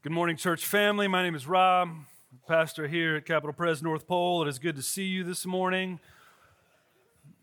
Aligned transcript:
Good 0.00 0.12
morning, 0.12 0.36
church 0.36 0.64
family. 0.64 1.08
My 1.08 1.24
name 1.24 1.34
is 1.34 1.48
Rob, 1.48 1.90
pastor 2.46 2.86
here 2.86 3.16
at 3.16 3.26
Capital 3.26 3.52
Pres 3.52 3.82
North 3.82 4.06
Pole. 4.06 4.44
It 4.44 4.48
is 4.48 4.60
good 4.60 4.76
to 4.76 4.82
see 4.82 5.06
you 5.06 5.24
this 5.24 5.44
morning. 5.44 5.98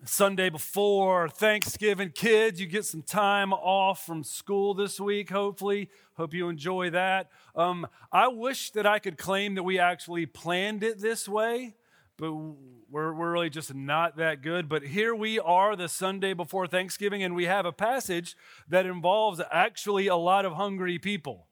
Sunday 0.06 0.50
before 0.50 1.28
Thanksgiving, 1.28 2.12
kids, 2.12 2.62
you 2.62 2.66
get 2.66 2.86
some 2.86 3.02
time 3.02 3.52
off 3.52 4.06
from 4.06 4.24
school 4.24 4.74
this 4.74 5.02
week, 5.02 5.32
hopefully. 5.32 5.90
Hope 6.14 6.34
you 6.34 6.48
enjoy 6.48 6.92
that. 6.92 7.30
Um, 7.58 7.88
I 8.10 8.30
wish 8.30 8.72
that 8.72 8.88
I 8.88 9.00
could 9.00 9.18
claim 9.18 9.56
that 9.56 9.64
we 9.64 9.78
actually 9.78 10.26
planned 10.26 10.82
it 10.82 11.02
this 11.02 11.28
way, 11.28 11.76
but 12.16 12.32
we're, 12.32 13.14
we're 13.14 13.34
really 13.34 13.50
just 13.50 13.76
not 13.76 14.16
that 14.16 14.42
good. 14.42 14.70
But 14.70 14.84
here 14.84 15.14
we 15.14 15.40
are 15.40 15.76
the 15.76 15.90
Sunday 15.90 16.32
before 16.32 16.68
Thanksgiving, 16.68 17.22
and 17.22 17.36
we 17.36 17.48
have 17.48 17.66
a 17.66 17.74
passage 17.74 18.38
that 18.70 18.86
involves 18.86 19.42
actually 19.52 20.08
a 20.08 20.16
lot 20.16 20.46
of 20.46 20.54
hungry 20.54 20.98
people. 20.98 21.48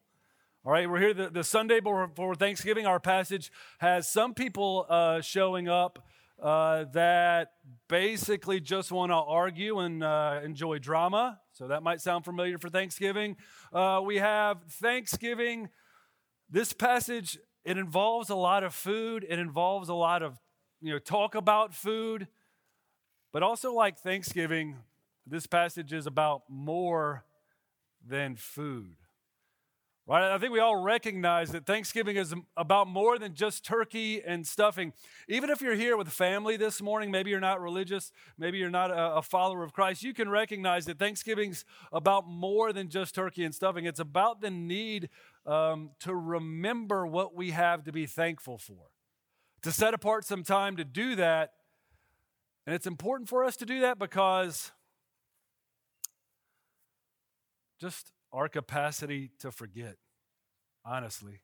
All 0.65 0.71
right, 0.71 0.89
we're 0.89 1.01
here 1.01 1.13
the, 1.13 1.29
the 1.29 1.43
Sunday 1.43 1.81
before 1.81 2.35
Thanksgiving. 2.35 2.85
Our 2.85 3.01
passage 3.01 3.51
has 3.79 4.09
some 4.09 4.33
people 4.33 4.85
uh, 4.87 5.19
showing 5.19 5.67
up 5.67 6.07
uh, 6.41 6.85
that 6.93 7.51
basically 7.89 8.61
just 8.61 8.89
want 8.89 9.09
to 9.09 9.15
argue 9.15 9.79
and 9.79 10.01
uh, 10.01 10.39
enjoy 10.41 10.79
drama. 10.79 11.41
So 11.51 11.67
that 11.67 11.83
might 11.83 11.99
sound 11.99 12.23
familiar 12.23 12.57
for 12.59 12.69
Thanksgiving. 12.69 13.35
Uh, 13.73 14.03
we 14.05 14.19
have 14.19 14.63
Thanksgiving. 14.69 15.67
This 16.49 16.71
passage 16.71 17.37
it 17.65 17.77
involves 17.77 18.29
a 18.29 18.35
lot 18.35 18.63
of 18.63 18.73
food. 18.73 19.25
It 19.27 19.39
involves 19.39 19.89
a 19.89 19.93
lot 19.93 20.23
of 20.23 20.39
you 20.79 20.93
know 20.93 20.99
talk 20.99 21.35
about 21.35 21.73
food, 21.73 22.29
but 23.33 23.43
also 23.43 23.73
like 23.73 23.97
Thanksgiving, 23.97 24.77
this 25.27 25.45
passage 25.45 25.91
is 25.91 26.07
about 26.07 26.43
more 26.47 27.25
than 28.01 28.37
food. 28.37 28.95
Right? 30.05 30.33
I 30.33 30.37
think 30.37 30.51
we 30.51 30.59
all 30.59 30.75
recognize 30.75 31.51
that 31.51 31.65
Thanksgiving 31.65 32.17
is 32.17 32.33
about 32.57 32.89
more 32.89 33.17
than 33.17 33.35
just 33.35 33.63
turkey 33.63 34.21
and 34.21 34.45
stuffing. 34.45 34.91
Even 35.29 35.49
if 35.49 35.61
you're 35.61 35.75
here 35.75 35.95
with 35.95 36.09
family 36.09 36.57
this 36.57 36.81
morning, 36.81 37.09
maybe 37.09 37.29
you're 37.29 37.39
not 37.39 37.61
religious, 37.61 38.11
maybe 38.37 38.57
you're 38.57 38.69
not 38.69 38.91
a, 38.93 39.21
follower 39.21 39.63
of 39.63 39.71
Christ, 39.71 40.03
you 40.03 40.13
can 40.13 40.27
recognize 40.27 40.85
that 40.87 40.99
Thanksgiving's 40.99 41.63
about 41.93 42.27
more 42.27 42.73
than 42.73 42.89
just 42.89 43.15
turkey 43.15 43.45
and 43.45 43.55
stuffing. 43.55 43.85
It's 43.85 44.01
about 44.01 44.41
the 44.41 44.51
need 44.51 45.07
um, 45.45 45.91
to 46.01 46.13
remember 46.13 47.07
what 47.07 47.33
we 47.33 47.51
have 47.51 47.85
to 47.85 47.93
be 47.93 48.05
thankful 48.05 48.57
for, 48.57 48.91
to 49.61 49.71
set 49.71 49.93
apart 49.93 50.25
some 50.25 50.43
time 50.43 50.75
to 50.75 50.83
do 50.83 51.15
that. 51.15 51.53
And 52.65 52.75
it's 52.75 52.87
important 52.87 53.29
for 53.29 53.45
us 53.45 53.55
to 53.57 53.65
do 53.65 53.79
that 53.79 53.99
because 53.99 54.73
just 57.79 58.11
our 58.33 58.49
capacity 58.49 59.31
to 59.39 59.51
forget, 59.51 59.95
honestly. 60.85 61.41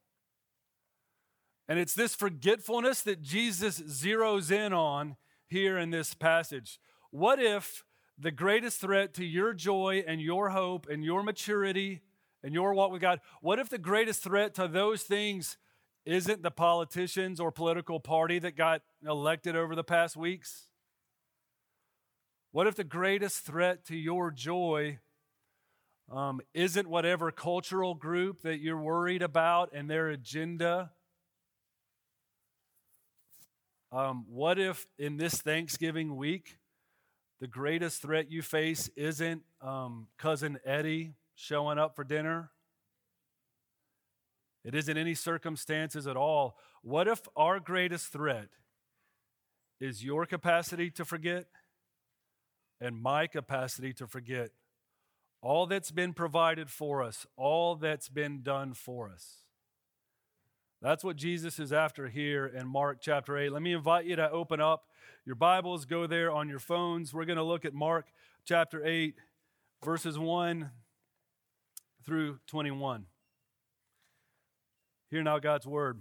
And 1.67 1.77
it's 1.77 1.93
this 1.93 2.15
forgetfulness 2.15 3.01
that 3.01 3.21
Jesus 3.21 3.79
zeroes 3.79 4.51
in 4.51 4.73
on 4.73 5.17
here 5.47 5.77
in 5.77 5.91
this 5.91 6.13
passage. 6.13 6.79
What 7.11 7.39
if 7.39 7.83
the 8.17 8.31
greatest 8.31 8.81
threat 8.81 9.13
to 9.15 9.25
your 9.25 9.53
joy 9.53 10.03
and 10.05 10.19
your 10.19 10.49
hope 10.49 10.87
and 10.89 11.03
your 11.03 11.23
maturity 11.23 12.01
and 12.43 12.53
your 12.53 12.73
walk 12.73 12.91
with 12.91 13.01
God, 13.01 13.21
what 13.41 13.59
if 13.59 13.69
the 13.69 13.77
greatest 13.77 14.23
threat 14.23 14.53
to 14.55 14.67
those 14.67 15.03
things 15.03 15.57
isn't 16.05 16.41
the 16.41 16.51
politicians 16.51 17.39
or 17.39 17.51
political 17.51 17.99
party 17.99 18.39
that 18.39 18.55
got 18.55 18.81
elected 19.05 19.55
over 19.55 19.75
the 19.75 19.83
past 19.83 20.17
weeks? 20.17 20.67
What 22.51 22.67
if 22.67 22.75
the 22.75 22.83
greatest 22.83 23.45
threat 23.45 23.85
to 23.85 23.95
your 23.95 24.31
joy 24.31 24.99
um, 26.11 26.41
isn't 26.53 26.89
whatever 26.89 27.31
cultural 27.31 27.93
group 27.93 28.41
that 28.41 28.59
you're 28.59 28.81
worried 28.81 29.21
about 29.21 29.71
and 29.73 29.89
their 29.89 30.09
agenda. 30.09 30.91
Um, 33.91 34.25
what 34.27 34.59
if 34.59 34.85
in 34.97 35.17
this 35.17 35.35
Thanksgiving 35.35 36.15
week, 36.15 36.57
the 37.39 37.47
greatest 37.47 38.01
threat 38.01 38.31
you 38.31 38.41
face 38.41 38.89
isn't 38.95 39.43
um, 39.61 40.07
cousin 40.17 40.59
Eddie 40.65 41.13
showing 41.35 41.77
up 41.77 41.95
for 41.95 42.03
dinner? 42.03 42.51
It 44.65 44.75
isn't 44.75 44.97
any 44.97 45.15
circumstances 45.15 46.05
at 46.05 46.17
all. 46.17 46.57
What 46.81 47.07
if 47.07 47.21
our 47.35 47.59
greatest 47.59 48.11
threat 48.11 48.49
is 49.79 50.03
your 50.03 50.25
capacity 50.25 50.91
to 50.91 51.05
forget 51.05 51.45
and 52.81 53.01
my 53.01 53.27
capacity 53.27 53.93
to 53.93 54.07
forget? 54.07 54.49
All 55.41 55.65
that's 55.65 55.91
been 55.91 56.13
provided 56.13 56.69
for 56.69 57.01
us, 57.01 57.25
all 57.37 57.75
that's 57.75 58.09
been 58.09 58.41
done 58.41 58.73
for 58.73 59.09
us. 59.09 59.43
That's 60.81 61.03
what 61.03 61.17
Jesus 61.17 61.59
is 61.59 61.73
after 61.73 62.07
here 62.07 62.45
in 62.45 62.67
Mark 62.67 62.99
chapter 63.01 63.37
8. 63.37 63.51
Let 63.51 63.61
me 63.61 63.73
invite 63.73 64.05
you 64.05 64.15
to 64.15 64.31
open 64.31 64.61
up 64.61 64.85
your 65.25 65.35
Bibles, 65.35 65.85
go 65.85 66.07
there 66.07 66.31
on 66.31 66.47
your 66.47 66.59
phones. 66.59 67.13
We're 67.13 67.25
going 67.25 67.37
to 67.37 67.43
look 67.43 67.65
at 67.65 67.73
Mark 67.73 68.07
chapter 68.45 68.85
8, 68.85 69.15
verses 69.83 70.17
1 70.17 70.71
through 72.05 72.39
21. 72.47 73.05
Hear 75.09 75.23
now 75.23 75.39
God's 75.39 75.67
word. 75.67 75.99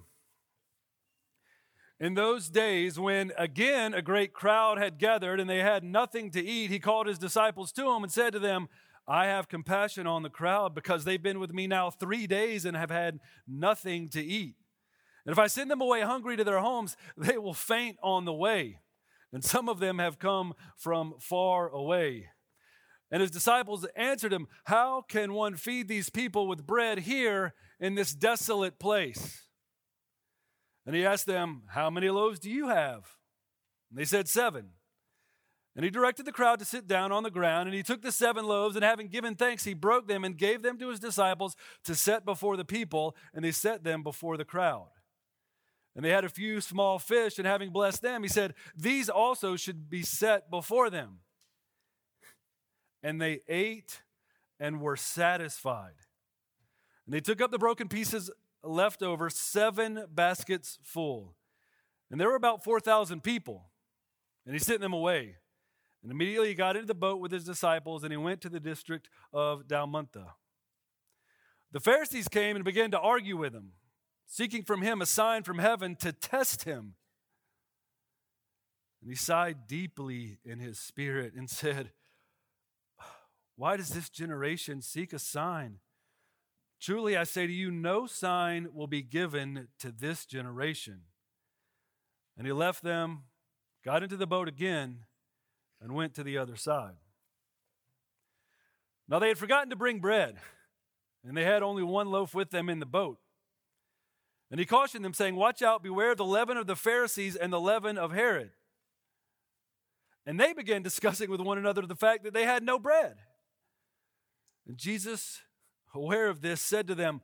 In 2.00 2.14
those 2.14 2.48
days, 2.48 3.00
when 3.00 3.32
again 3.36 3.92
a 3.92 4.02
great 4.02 4.32
crowd 4.32 4.78
had 4.78 4.98
gathered 4.98 5.40
and 5.40 5.50
they 5.50 5.58
had 5.58 5.82
nothing 5.82 6.30
to 6.30 6.44
eat, 6.44 6.70
he 6.70 6.78
called 6.78 7.08
his 7.08 7.18
disciples 7.18 7.72
to 7.72 7.90
him 7.90 8.04
and 8.04 8.12
said 8.12 8.32
to 8.32 8.38
them, 8.38 8.68
I 9.08 9.26
have 9.26 9.48
compassion 9.48 10.06
on 10.06 10.22
the 10.22 10.28
crowd 10.28 10.74
because 10.74 11.04
they've 11.04 11.22
been 11.22 11.40
with 11.40 11.54
me 11.54 11.66
now 11.66 11.88
three 11.88 12.26
days 12.26 12.66
and 12.66 12.76
have 12.76 12.90
had 12.90 13.20
nothing 13.46 14.10
to 14.10 14.22
eat. 14.22 14.56
And 15.24 15.32
if 15.32 15.38
I 15.38 15.46
send 15.46 15.70
them 15.70 15.80
away 15.80 16.02
hungry 16.02 16.36
to 16.36 16.44
their 16.44 16.60
homes, 16.60 16.96
they 17.16 17.38
will 17.38 17.54
faint 17.54 17.96
on 18.02 18.26
the 18.26 18.34
way. 18.34 18.80
And 19.32 19.42
some 19.42 19.68
of 19.68 19.80
them 19.80 19.98
have 19.98 20.18
come 20.18 20.54
from 20.76 21.14
far 21.20 21.68
away. 21.68 22.28
And 23.10 23.22
his 23.22 23.30
disciples 23.30 23.86
answered 23.96 24.32
him, 24.32 24.46
How 24.64 25.02
can 25.02 25.32
one 25.32 25.56
feed 25.56 25.88
these 25.88 26.10
people 26.10 26.46
with 26.46 26.66
bread 26.66 27.00
here 27.00 27.54
in 27.80 27.94
this 27.94 28.14
desolate 28.14 28.78
place? 28.78 29.42
And 30.84 30.94
he 30.94 31.04
asked 31.04 31.26
them, 31.26 31.62
How 31.68 31.88
many 31.88 32.10
loaves 32.10 32.38
do 32.38 32.50
you 32.50 32.68
have? 32.68 33.16
And 33.90 33.98
they 33.98 34.04
said, 34.04 34.28
Seven. 34.28 34.70
And 35.78 35.84
he 35.84 35.92
directed 35.92 36.26
the 36.26 36.32
crowd 36.32 36.58
to 36.58 36.64
sit 36.64 36.88
down 36.88 37.12
on 37.12 37.22
the 37.22 37.30
ground, 37.30 37.68
and 37.68 37.76
he 37.76 37.84
took 37.84 38.02
the 38.02 38.10
seven 38.10 38.44
loaves, 38.44 38.74
and 38.74 38.84
having 38.84 39.06
given 39.06 39.36
thanks, 39.36 39.62
he 39.62 39.74
broke 39.74 40.08
them 40.08 40.24
and 40.24 40.36
gave 40.36 40.60
them 40.60 40.76
to 40.76 40.88
his 40.88 40.98
disciples 40.98 41.54
to 41.84 41.94
set 41.94 42.24
before 42.24 42.56
the 42.56 42.64
people, 42.64 43.14
and 43.32 43.44
they 43.44 43.52
set 43.52 43.84
them 43.84 44.02
before 44.02 44.36
the 44.36 44.44
crowd. 44.44 44.88
And 45.94 46.04
they 46.04 46.10
had 46.10 46.24
a 46.24 46.28
few 46.28 46.60
small 46.60 46.98
fish, 46.98 47.38
and 47.38 47.46
having 47.46 47.70
blessed 47.70 48.02
them, 48.02 48.24
he 48.24 48.28
said, 48.28 48.54
These 48.76 49.08
also 49.08 49.54
should 49.54 49.88
be 49.88 50.02
set 50.02 50.50
before 50.50 50.90
them. 50.90 51.20
And 53.00 53.22
they 53.22 53.42
ate 53.46 54.02
and 54.58 54.80
were 54.80 54.96
satisfied. 54.96 55.94
And 57.06 57.14
they 57.14 57.20
took 57.20 57.40
up 57.40 57.52
the 57.52 57.56
broken 57.58 57.86
pieces 57.86 58.32
left 58.64 59.00
over, 59.00 59.30
seven 59.30 60.06
baskets 60.12 60.80
full. 60.82 61.36
And 62.10 62.20
there 62.20 62.30
were 62.30 62.34
about 62.34 62.64
4,000 62.64 63.22
people. 63.22 63.70
And 64.44 64.56
he 64.56 64.58
sent 64.58 64.80
them 64.80 64.92
away. 64.92 65.36
And 66.02 66.12
immediately 66.12 66.48
he 66.48 66.54
got 66.54 66.76
into 66.76 66.86
the 66.86 66.94
boat 66.94 67.20
with 67.20 67.32
his 67.32 67.44
disciples 67.44 68.04
and 68.04 68.12
he 68.12 68.16
went 68.16 68.40
to 68.42 68.48
the 68.48 68.60
district 68.60 69.08
of 69.32 69.66
Dalmanutha. 69.66 70.26
The 71.72 71.80
Pharisees 71.80 72.28
came 72.28 72.56
and 72.56 72.64
began 72.64 72.90
to 72.92 73.00
argue 73.00 73.36
with 73.36 73.52
him, 73.52 73.72
seeking 74.26 74.62
from 74.62 74.82
him 74.82 75.02
a 75.02 75.06
sign 75.06 75.42
from 75.42 75.58
heaven 75.58 75.96
to 75.96 76.12
test 76.12 76.64
him. 76.64 76.94
And 79.00 79.10
he 79.10 79.16
sighed 79.16 79.66
deeply 79.66 80.38
in 80.44 80.60
his 80.60 80.78
spirit 80.78 81.34
and 81.36 81.50
said, 81.50 81.92
Why 83.56 83.76
does 83.76 83.90
this 83.90 84.08
generation 84.08 84.80
seek 84.80 85.12
a 85.12 85.18
sign? 85.18 85.80
Truly, 86.80 87.16
I 87.16 87.24
say 87.24 87.46
to 87.46 87.52
you, 87.52 87.72
no 87.72 88.06
sign 88.06 88.68
will 88.72 88.86
be 88.86 89.02
given 89.02 89.68
to 89.80 89.90
this 89.90 90.24
generation. 90.24 91.00
And 92.36 92.46
he 92.46 92.52
left 92.52 92.84
them, 92.84 93.24
got 93.84 94.04
into 94.04 94.16
the 94.16 94.28
boat 94.28 94.46
again, 94.46 95.00
and 95.80 95.92
went 95.92 96.14
to 96.14 96.24
the 96.24 96.38
other 96.38 96.56
side. 96.56 96.94
Now 99.08 99.18
they 99.18 99.28
had 99.28 99.38
forgotten 99.38 99.70
to 99.70 99.76
bring 99.76 100.00
bread, 100.00 100.36
and 101.24 101.36
they 101.36 101.44
had 101.44 101.62
only 101.62 101.82
one 101.82 102.08
loaf 102.08 102.34
with 102.34 102.50
them 102.50 102.68
in 102.68 102.78
the 102.78 102.86
boat. 102.86 103.18
And 104.50 104.58
he 104.58 104.66
cautioned 104.66 105.04
them, 105.04 105.14
saying, 105.14 105.36
Watch 105.36 105.62
out, 105.62 105.82
beware 105.82 106.14
the 106.14 106.24
leaven 106.24 106.56
of 106.56 106.66
the 106.66 106.76
Pharisees 106.76 107.36
and 107.36 107.52
the 107.52 107.60
leaven 107.60 107.98
of 107.98 108.12
Herod. 108.12 108.50
And 110.26 110.38
they 110.38 110.52
began 110.52 110.82
discussing 110.82 111.30
with 111.30 111.40
one 111.40 111.58
another 111.58 111.82
the 111.82 111.96
fact 111.96 112.24
that 112.24 112.34
they 112.34 112.44
had 112.44 112.62
no 112.62 112.78
bread. 112.78 113.16
And 114.66 114.76
Jesus, 114.76 115.40
aware 115.94 116.28
of 116.28 116.40
this, 116.40 116.60
said 116.60 116.86
to 116.88 116.94
them, 116.94 117.22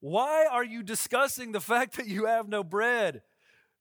Why 0.00 0.46
are 0.50 0.64
you 0.64 0.82
discussing 0.82 1.52
the 1.52 1.60
fact 1.72 1.96
that 1.96 2.06
you 2.06 2.26
have 2.26 2.48
no 2.48 2.64
bread? 2.64 3.22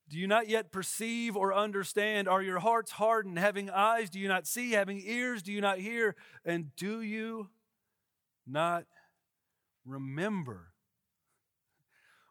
Do 0.07 0.19
you 0.19 0.27
not 0.27 0.47
yet 0.47 0.71
perceive 0.71 1.35
or 1.35 1.53
understand? 1.53 2.27
Are 2.27 2.41
your 2.41 2.59
hearts 2.59 2.91
hardened? 2.91 3.39
Having 3.39 3.71
eyes, 3.71 4.09
do 4.09 4.19
you 4.19 4.27
not 4.27 4.45
see? 4.45 4.71
Having 4.71 5.01
ears, 5.05 5.41
do 5.41 5.51
you 5.51 5.61
not 5.61 5.79
hear? 5.79 6.15
And 6.43 6.75
do 6.75 7.01
you 7.01 7.49
not 8.45 8.85
remember? 9.83 10.67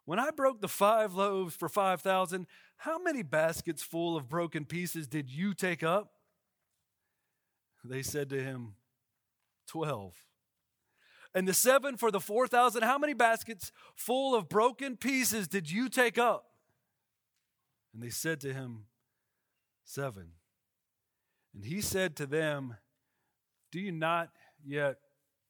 When 0.04 0.18
I 0.18 0.30
broke 0.30 0.60
the 0.60 0.68
five 0.68 1.14
loaves 1.14 1.56
for 1.56 1.68
5,000, 1.68 2.46
how 2.76 2.98
many 2.98 3.22
baskets 3.22 3.82
full 3.82 4.16
of 4.16 4.28
broken 4.28 4.66
pieces 4.66 5.08
did 5.08 5.30
you 5.30 5.54
take 5.54 5.82
up? 5.82 6.12
They 7.82 8.02
said 8.02 8.30
to 8.30 8.42
him, 8.42 8.74
12. 9.66 10.14
And 11.34 11.48
the 11.48 11.54
seven 11.54 11.96
for 11.96 12.10
the 12.10 12.20
4,000, 12.20 12.82
how 12.82 12.98
many 12.98 13.14
baskets 13.14 13.72
full 13.96 14.34
of 14.34 14.48
broken 14.48 14.96
pieces 14.96 15.48
did 15.48 15.70
you 15.70 15.88
take 15.88 16.18
up? 16.18 16.46
And 17.94 18.02
they 18.02 18.10
said 18.10 18.40
to 18.40 18.52
him, 18.52 18.86
Seven. 19.84 20.32
And 21.54 21.64
he 21.64 21.80
said 21.80 22.16
to 22.16 22.26
them, 22.26 22.76
Do 23.70 23.78
you 23.78 23.92
not 23.92 24.30
yet 24.66 24.96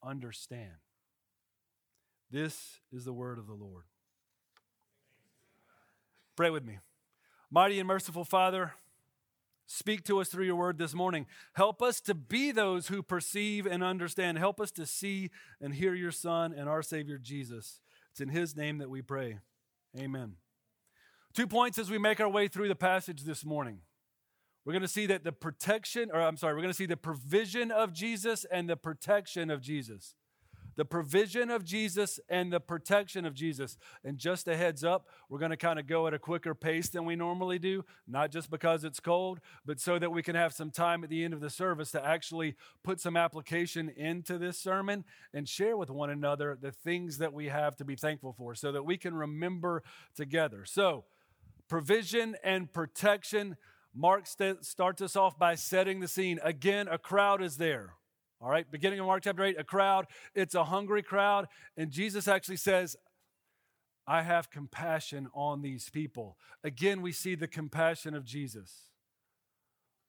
understand? 0.02 0.74
This 2.30 2.80
is 2.92 3.04
the 3.04 3.12
word 3.12 3.38
of 3.38 3.46
the 3.46 3.54
Lord. 3.54 3.84
Pray 6.36 6.50
with 6.50 6.64
me. 6.64 6.78
Mighty 7.50 7.78
and 7.78 7.86
merciful 7.86 8.24
Father, 8.24 8.74
speak 9.66 10.04
to 10.04 10.20
us 10.20 10.28
through 10.28 10.44
your 10.44 10.56
word 10.56 10.76
this 10.76 10.94
morning. 10.94 11.26
Help 11.54 11.80
us 11.80 12.00
to 12.02 12.14
be 12.14 12.50
those 12.50 12.88
who 12.88 13.02
perceive 13.02 13.66
and 13.66 13.84
understand. 13.84 14.36
Help 14.38 14.60
us 14.60 14.72
to 14.72 14.84
see 14.84 15.30
and 15.60 15.74
hear 15.74 15.94
your 15.94 16.10
Son 16.10 16.52
and 16.52 16.68
our 16.68 16.82
Savior 16.82 17.18
Jesus. 17.18 17.80
It's 18.10 18.20
in 18.20 18.30
his 18.30 18.56
name 18.56 18.78
that 18.78 18.90
we 18.90 19.00
pray. 19.00 19.38
Amen. 19.96 20.34
Two 21.34 21.46
points 21.48 21.78
as 21.78 21.90
we 21.90 21.98
make 21.98 22.20
our 22.20 22.28
way 22.28 22.46
through 22.46 22.68
the 22.68 22.76
passage 22.76 23.22
this 23.22 23.44
morning. 23.44 23.80
We're 24.64 24.72
going 24.72 24.82
to 24.82 24.88
see 24.88 25.06
that 25.06 25.24
the 25.24 25.32
protection, 25.32 26.10
or 26.12 26.20
I'm 26.22 26.36
sorry, 26.36 26.54
we're 26.54 26.62
going 26.62 26.72
to 26.72 26.76
see 26.76 26.86
the 26.86 26.96
provision 26.96 27.72
of 27.72 27.92
Jesus 27.92 28.46
and 28.50 28.70
the 28.70 28.76
protection 28.76 29.50
of 29.50 29.60
Jesus 29.60 30.14
the 30.76 30.84
provision 30.84 31.50
of 31.50 31.64
Jesus 31.64 32.18
and 32.28 32.52
the 32.52 32.60
protection 32.60 33.24
of 33.24 33.34
Jesus. 33.34 33.76
And 34.02 34.18
just 34.18 34.48
a 34.48 34.56
heads 34.56 34.84
up, 34.84 35.08
we're 35.28 35.38
going 35.38 35.50
to 35.50 35.56
kind 35.56 35.78
of 35.78 35.86
go 35.86 36.06
at 36.06 36.14
a 36.14 36.18
quicker 36.18 36.54
pace 36.54 36.88
than 36.88 37.04
we 37.04 37.16
normally 37.16 37.58
do, 37.58 37.84
not 38.06 38.30
just 38.30 38.50
because 38.50 38.84
it's 38.84 39.00
cold, 39.00 39.40
but 39.64 39.80
so 39.80 39.98
that 39.98 40.10
we 40.10 40.22
can 40.22 40.34
have 40.34 40.52
some 40.52 40.70
time 40.70 41.04
at 41.04 41.10
the 41.10 41.24
end 41.24 41.34
of 41.34 41.40
the 41.40 41.50
service 41.50 41.90
to 41.92 42.04
actually 42.04 42.56
put 42.82 43.00
some 43.00 43.16
application 43.16 43.88
into 43.88 44.38
this 44.38 44.58
sermon 44.58 45.04
and 45.32 45.48
share 45.48 45.76
with 45.76 45.90
one 45.90 46.10
another 46.10 46.56
the 46.60 46.72
things 46.72 47.18
that 47.18 47.32
we 47.32 47.48
have 47.48 47.76
to 47.76 47.84
be 47.84 47.96
thankful 47.96 48.32
for 48.32 48.54
so 48.54 48.72
that 48.72 48.84
we 48.84 48.96
can 48.96 49.14
remember 49.14 49.82
together. 50.14 50.64
So, 50.64 51.04
provision 51.68 52.36
and 52.42 52.72
protection. 52.72 53.56
Mark 53.94 54.26
st- 54.26 54.64
starts 54.64 55.00
us 55.02 55.16
off 55.16 55.38
by 55.38 55.54
setting 55.54 56.00
the 56.00 56.08
scene. 56.08 56.40
Again, 56.42 56.88
a 56.88 56.98
crowd 56.98 57.42
is 57.42 57.56
there. 57.56 57.94
All 58.40 58.50
right, 58.50 58.70
beginning 58.70 59.00
of 59.00 59.06
Mark 59.06 59.22
chapter 59.24 59.42
8, 59.42 59.58
a 59.58 59.64
crowd, 59.64 60.06
it's 60.34 60.54
a 60.54 60.64
hungry 60.64 61.02
crowd, 61.02 61.46
and 61.78 61.90
Jesus 61.90 62.28
actually 62.28 62.58
says, 62.58 62.94
I 64.06 64.22
have 64.22 64.50
compassion 64.50 65.28
on 65.32 65.62
these 65.62 65.88
people. 65.88 66.36
Again, 66.62 67.00
we 67.00 67.10
see 67.10 67.36
the 67.36 67.48
compassion 67.48 68.14
of 68.14 68.24
Jesus. 68.24 68.90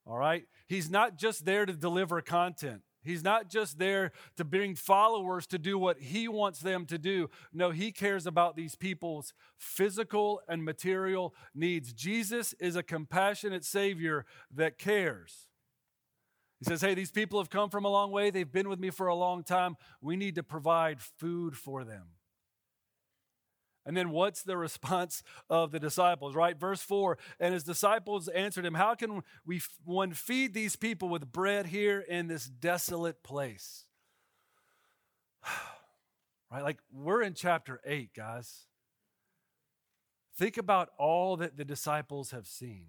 All 0.05 0.17
right? 0.17 0.45
He's 0.67 0.89
not 0.89 1.17
just 1.17 1.45
there 1.45 1.65
to 1.65 1.73
deliver 1.73 2.21
content. 2.21 2.81
He's 3.05 3.23
not 3.23 3.49
just 3.49 3.77
there 3.77 4.11
to 4.35 4.43
bring 4.43 4.75
followers 4.75 5.45
to 5.47 5.59
do 5.59 5.77
what 5.77 5.99
he 5.99 6.27
wants 6.27 6.59
them 6.59 6.85
to 6.87 6.97
do. 6.97 7.29
No, 7.53 7.71
he 7.71 7.91
cares 7.91 8.25
about 8.25 8.55
these 8.55 8.75
people's 8.75 9.33
physical 9.57 10.41
and 10.49 10.65
material 10.65 11.33
needs. 11.53 11.93
Jesus 11.93 12.53
is 12.59 12.75
a 12.75 12.83
compassionate 12.83 13.63
Savior 13.63 14.25
that 14.53 14.77
cares. 14.77 15.47
He 16.59 16.65
says, 16.65 16.81
Hey, 16.81 16.93
these 16.93 17.11
people 17.11 17.39
have 17.39 17.49
come 17.49 17.69
from 17.69 17.85
a 17.85 17.89
long 17.89 18.11
way. 18.11 18.29
They've 18.29 18.51
been 18.51 18.69
with 18.69 18.79
me 18.79 18.89
for 18.89 19.07
a 19.07 19.15
long 19.15 19.43
time. 19.43 19.75
We 20.01 20.15
need 20.15 20.35
to 20.35 20.43
provide 20.43 21.01
food 21.01 21.55
for 21.55 21.83
them. 21.83 22.14
And 23.85 23.95
then 23.95 24.09
what's 24.09 24.41
the 24.41 24.57
response 24.57 25.21
of 25.49 25.71
the 25.71 25.79
disciples, 25.79 26.35
right? 26.35 26.57
Verse 26.59 26.81
4 26.81 27.17
And 27.39 27.53
his 27.53 27.63
disciples 27.63 28.27
answered 28.27 28.65
him, 28.65 28.73
How 28.73 28.95
can 28.95 29.21
we 29.45 29.61
one 29.83 30.13
feed 30.13 30.53
these 30.53 30.75
people 30.75 31.09
with 31.09 31.31
bread 31.31 31.67
here 31.67 31.99
in 31.99 32.27
this 32.27 32.45
desolate 32.45 33.23
place? 33.23 33.85
right? 36.51 36.63
Like 36.63 36.79
we're 36.91 37.21
in 37.21 37.33
chapter 37.33 37.79
8, 37.85 38.13
guys. 38.15 38.65
Think 40.37 40.57
about 40.57 40.89
all 40.97 41.37
that 41.37 41.55
the 41.55 41.63
disciples 41.63 42.31
have 42.31 42.47
seen. 42.47 42.87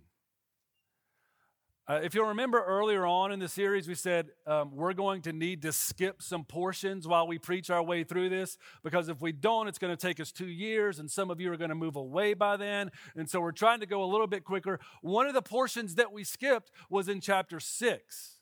Uh, 1.88 2.00
if 2.02 2.16
you'll 2.16 2.26
remember 2.26 2.64
earlier 2.64 3.06
on 3.06 3.30
in 3.30 3.38
the 3.38 3.46
series, 3.46 3.86
we 3.86 3.94
said 3.94 4.30
um, 4.44 4.74
we're 4.74 4.92
going 4.92 5.22
to 5.22 5.32
need 5.32 5.62
to 5.62 5.70
skip 5.70 6.20
some 6.20 6.44
portions 6.44 7.06
while 7.06 7.28
we 7.28 7.38
preach 7.38 7.70
our 7.70 7.82
way 7.82 8.02
through 8.02 8.28
this 8.28 8.58
because 8.82 9.08
if 9.08 9.20
we 9.20 9.30
don't, 9.30 9.68
it's 9.68 9.78
going 9.78 9.96
to 9.96 10.06
take 10.06 10.18
us 10.18 10.32
two 10.32 10.48
years, 10.48 10.98
and 10.98 11.08
some 11.08 11.30
of 11.30 11.40
you 11.40 11.52
are 11.52 11.56
going 11.56 11.68
to 11.68 11.76
move 11.76 11.94
away 11.94 12.34
by 12.34 12.56
then. 12.56 12.90
And 13.14 13.30
so 13.30 13.40
we're 13.40 13.52
trying 13.52 13.78
to 13.80 13.86
go 13.86 14.02
a 14.02 14.06
little 14.06 14.26
bit 14.26 14.42
quicker. 14.42 14.80
One 15.00 15.28
of 15.28 15.34
the 15.34 15.42
portions 15.42 15.94
that 15.94 16.10
we 16.10 16.24
skipped 16.24 16.72
was 16.90 17.08
in 17.08 17.20
chapter 17.20 17.60
six, 17.60 18.40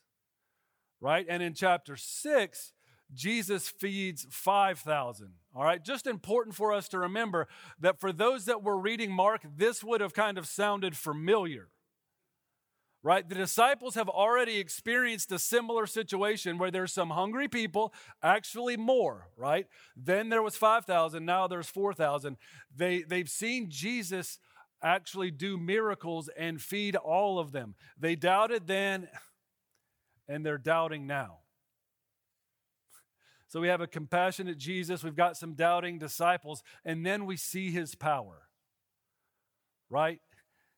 right? 0.99 1.27
And 1.29 1.43
in 1.43 1.53
chapter 1.53 1.95
six, 1.95 2.73
Jesus 3.13 3.69
feeds 3.69 4.25
5,000. 4.31 5.33
All 5.55 5.63
right, 5.63 5.85
just 5.85 6.07
important 6.07 6.55
for 6.55 6.73
us 6.73 6.87
to 6.89 6.97
remember 6.97 7.47
that 7.79 7.99
for 7.99 8.11
those 8.11 8.45
that 8.45 8.63
were 8.63 8.79
reading 8.79 9.11
Mark, 9.11 9.41
this 9.55 9.83
would 9.83 10.01
have 10.01 10.15
kind 10.15 10.39
of 10.39 10.47
sounded 10.47 10.97
familiar 10.97 11.69
right? 13.05 13.29
The 13.29 13.35
disciples 13.35 13.93
have 13.93 14.09
already 14.09 14.57
experienced 14.57 15.31
a 15.31 15.37
similar 15.37 15.85
situation 15.85 16.57
where 16.57 16.71
there's 16.71 16.91
some 16.91 17.11
hungry 17.11 17.47
people, 17.47 17.93
actually 18.23 18.77
more, 18.77 19.29
right? 19.37 19.67
Then 19.95 20.29
there 20.29 20.41
was 20.41 20.55
5,000, 20.55 21.23
now 21.23 21.47
there's 21.47 21.69
4,000. 21.69 22.35
They, 22.75 23.03
they've 23.03 23.29
seen 23.29 23.69
Jesus 23.69 24.39
actually 24.81 25.29
do 25.29 25.55
miracles 25.55 26.31
and 26.35 26.59
feed 26.59 26.95
all 26.95 27.37
of 27.37 27.51
them. 27.51 27.75
They 27.95 28.15
doubted 28.15 28.65
then, 28.65 29.07
and 30.27 30.43
they're 30.43 30.57
doubting 30.57 31.05
now. 31.05 31.41
So 33.49 33.61
we 33.61 33.67
have 33.67 33.81
a 33.81 33.87
compassionate 33.87 34.57
Jesus, 34.57 35.03
we've 35.03 35.15
got 35.15 35.37
some 35.37 35.53
doubting 35.53 35.99
disciples, 35.99 36.63
and 36.83 37.05
then 37.05 37.27
we 37.27 37.37
see 37.37 37.69
his 37.69 37.93
power, 37.93 38.47
right? 39.91 40.19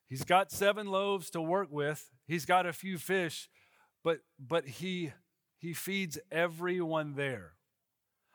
He's 0.08 0.24
got 0.24 0.50
seven 0.50 0.86
loaves 0.86 1.30
to 1.30 1.40
work 1.40 1.68
with. 1.70 2.10
He's 2.26 2.46
got 2.46 2.66
a 2.66 2.72
few 2.72 2.98
fish, 2.98 3.48
but 4.02 4.20
but 4.38 4.66
he 4.66 5.12
he 5.58 5.74
feeds 5.74 6.18
everyone 6.30 7.14
there. 7.14 7.52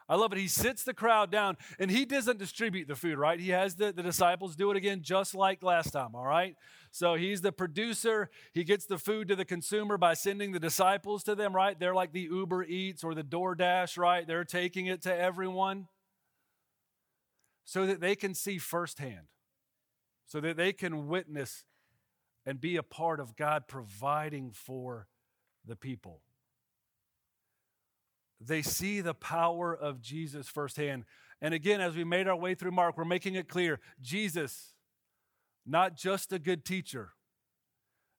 I 0.10 0.16
love 0.16 0.34
it. 0.34 0.38
He 0.38 0.48
sits 0.48 0.84
the 0.84 0.94
crowd 0.94 1.32
down 1.32 1.58
and 1.80 1.90
he 1.90 2.06
doesn't 2.06 2.38
distribute 2.38 2.88
the 2.88 2.96
food, 2.96 3.18
right? 3.18 3.40
He 3.40 3.50
has 3.52 3.76
the, 3.76 3.94
the 3.94 4.04
disciples 4.04 4.56
do 4.56 4.70
it 4.70 4.78
again 4.78 5.02
just 5.02 5.34
like 5.34 5.64
last 5.64 5.92
time, 5.92 6.14
all 6.14 6.26
right? 6.26 6.56
So 6.92 7.16
he's 7.16 7.42
the 7.42 7.54
producer. 7.54 8.30
He 8.54 8.66
gets 8.66 8.86
the 8.86 8.98
food 8.98 9.30
to 9.30 9.36
the 9.36 9.46
consumer 9.46 9.98
by 9.98 10.14
sending 10.14 10.52
the 10.52 10.60
disciples 10.60 11.24
to 11.24 11.36
them, 11.36 11.56
right? 11.56 11.80
They're 11.80 11.96
like 11.96 12.12
the 12.12 12.28
Uber 12.30 12.66
Eats 12.66 13.04
or 13.04 13.16
the 13.16 13.24
DoorDash, 13.24 13.98
right? 13.98 14.28
They're 14.28 14.44
taking 14.44 14.88
it 14.88 15.02
to 15.04 15.16
everyone 15.16 15.88
so 17.64 17.86
that 17.86 18.02
they 18.02 18.16
can 18.16 18.36
see 18.36 18.58
firsthand 18.58 19.28
so 20.34 20.40
that 20.40 20.58
they 20.58 20.74
can 20.74 21.08
witness 21.08 21.64
and 22.44 22.60
be 22.60 22.76
a 22.76 22.82
part 22.82 23.20
of 23.20 23.36
God 23.36 23.68
providing 23.68 24.50
for 24.50 25.08
the 25.64 25.76
people. 25.76 26.22
They 28.42 28.64
see 28.64 29.02
the 29.02 29.14
power 29.14 29.76
of 29.76 30.02
Jesus 30.02 30.48
firsthand. 30.48 31.06
And 31.40 31.54
again, 31.54 31.82
as 31.82 31.96
we 31.96 32.04
made 32.04 32.28
our 32.28 32.36
way 32.36 32.56
through 32.56 32.72
Mark, 32.72 32.98
we're 32.98 33.06
making 33.06 33.36
it 33.36 33.48
clear 33.48 33.80
Jesus, 34.02 34.74
not 35.68 35.96
just 35.96 36.34
a 36.34 36.40
good 36.40 36.66
teacher, 36.66 37.12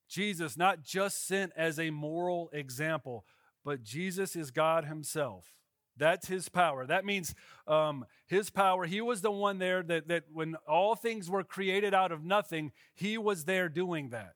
Jesus, 0.09 0.57
not 0.57 0.85
just 0.85 1.27
sent 1.27 1.51
as 1.57 1.81
a 1.81 1.91
moral 1.91 2.49
example, 2.53 3.25
but 3.65 3.83
Jesus 3.83 4.37
is 4.37 4.53
God 4.53 4.85
Himself. 4.85 5.47
That's 5.97 6.27
his 6.27 6.49
power. 6.49 6.87
That 6.87 7.05
means 7.05 7.35
um, 7.67 8.05
his 8.27 8.51
power. 8.51 8.85
He 8.85 9.01
was 9.01 9.21
the 9.21 9.31
one 9.31 9.59
there 9.59 9.83
that, 9.83 10.09
that 10.09 10.25
when 10.33 10.57
all 10.69 10.97
things 10.97 11.31
were 11.31 11.45
created 11.45 11.95
out 11.95 12.11
of 12.11 12.25
nothing, 12.25 12.73
he 12.95 13.17
was 13.17 13.45
there 13.45 13.69
doing 13.69 14.11
that. 14.11 14.35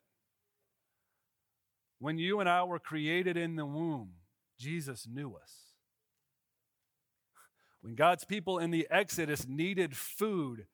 When 1.99 2.17
you 2.17 2.39
and 2.39 2.49
I 2.49 2.63
were 2.63 2.79
created 2.79 3.37
in 3.37 3.57
the 3.57 3.67
womb, 3.67 4.11
Jesus 4.59 5.07
knew 5.11 5.35
us. 5.35 5.53
When 7.81 7.97
God's 7.97 8.25
people 8.25 8.59
in 8.59 8.71
the 8.71 8.87
Exodus 8.91 9.47
needed 9.49 9.97
food 9.97 10.67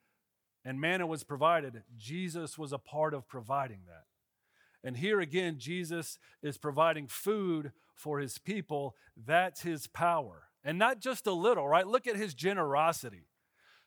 and 0.65 0.81
manna 0.81 1.07
was 1.07 1.25
provided, 1.25 1.83
Jesus 1.97 2.59
was 2.59 2.73
a 2.73 2.79
part 2.79 3.15
of 3.15 3.27
providing 3.27 3.81
that. 3.87 4.05
And 4.87 4.99
here 4.99 5.21
again, 5.21 5.57
Jesus 5.59 6.19
is 6.43 6.59
providing 6.59 7.07
food 7.07 7.73
for 7.95 8.19
his 8.19 8.37
people. 8.37 8.95
That's 9.17 9.63
his 9.63 9.87
power 9.87 10.49
and 10.65 10.79
not 10.79 11.01
just 11.01 11.27
a 11.27 11.33
little, 11.33 11.69
right? 11.69 11.87
Look 11.87 12.07
at 12.07 12.17
his 12.17 12.35
generosity. 12.35 13.27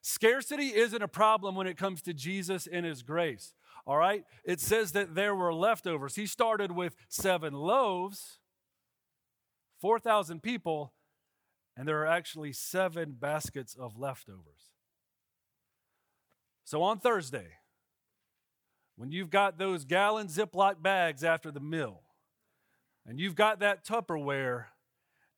Scarcity 0.01 0.75
isn't 0.75 1.01
a 1.01 1.07
problem 1.07 1.55
when 1.55 1.67
it 1.67 1.77
comes 1.77 2.01
to 2.03 2.13
Jesus 2.13 2.67
and 2.67 2.85
his 2.85 3.03
grace. 3.03 3.53
All 3.85 3.97
right? 3.97 4.23
It 4.43 4.59
says 4.59 4.91
that 4.91 5.15
there 5.15 5.35
were 5.35 5.53
leftovers. 5.53 6.15
He 6.15 6.27
started 6.27 6.71
with 6.71 6.95
seven 7.09 7.53
loaves, 7.53 8.39
4,000 9.81 10.41
people, 10.43 10.93
and 11.75 11.87
there 11.87 12.01
are 12.01 12.07
actually 12.07 12.53
seven 12.53 13.15
baskets 13.19 13.75
of 13.75 13.97
leftovers. 13.97 14.71
So 16.63 16.81
on 16.83 16.99
Thursday, 16.99 17.47
when 18.97 19.11
you've 19.11 19.29
got 19.29 19.57
those 19.57 19.85
gallon 19.85 20.27
Ziploc 20.27 20.81
bags 20.81 21.23
after 21.23 21.51
the 21.51 21.59
meal, 21.59 22.01
and 23.05 23.19
you've 23.19 23.35
got 23.35 23.59
that 23.59 23.85
Tupperware, 23.85 24.65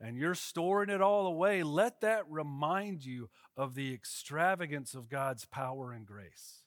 and 0.02 0.18
you're 0.18 0.36
storing 0.36 0.90
it 0.90 1.02
all 1.02 1.28
away, 1.28 1.64
let 1.64 2.02
that 2.02 2.24
remind 2.30 3.06
you 3.06 3.30
of 3.58 3.76
the 3.76 3.94
extravagance 3.94 4.94
of 4.94 5.10
God's 5.10 5.46
power 5.46 5.92
and 5.92 6.06
grace. 6.06 6.64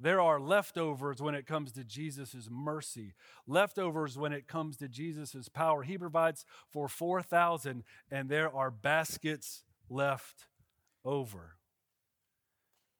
There 0.00 0.20
are 0.20 0.38
leftovers 0.38 1.20
when 1.20 1.34
it 1.34 1.46
comes 1.46 1.72
to 1.72 1.82
Jesus' 1.82 2.48
mercy, 2.48 3.14
leftovers 3.48 4.16
when 4.16 4.32
it 4.32 4.46
comes 4.46 4.76
to 4.76 4.88
Jesus' 4.88 5.48
power. 5.48 5.82
He 5.82 5.98
provides 5.98 6.44
for 6.70 6.88
4,000, 6.88 7.82
and 8.10 8.28
there 8.28 8.54
are 8.54 8.70
baskets 8.70 9.64
left 9.88 10.46
over. 11.04 11.56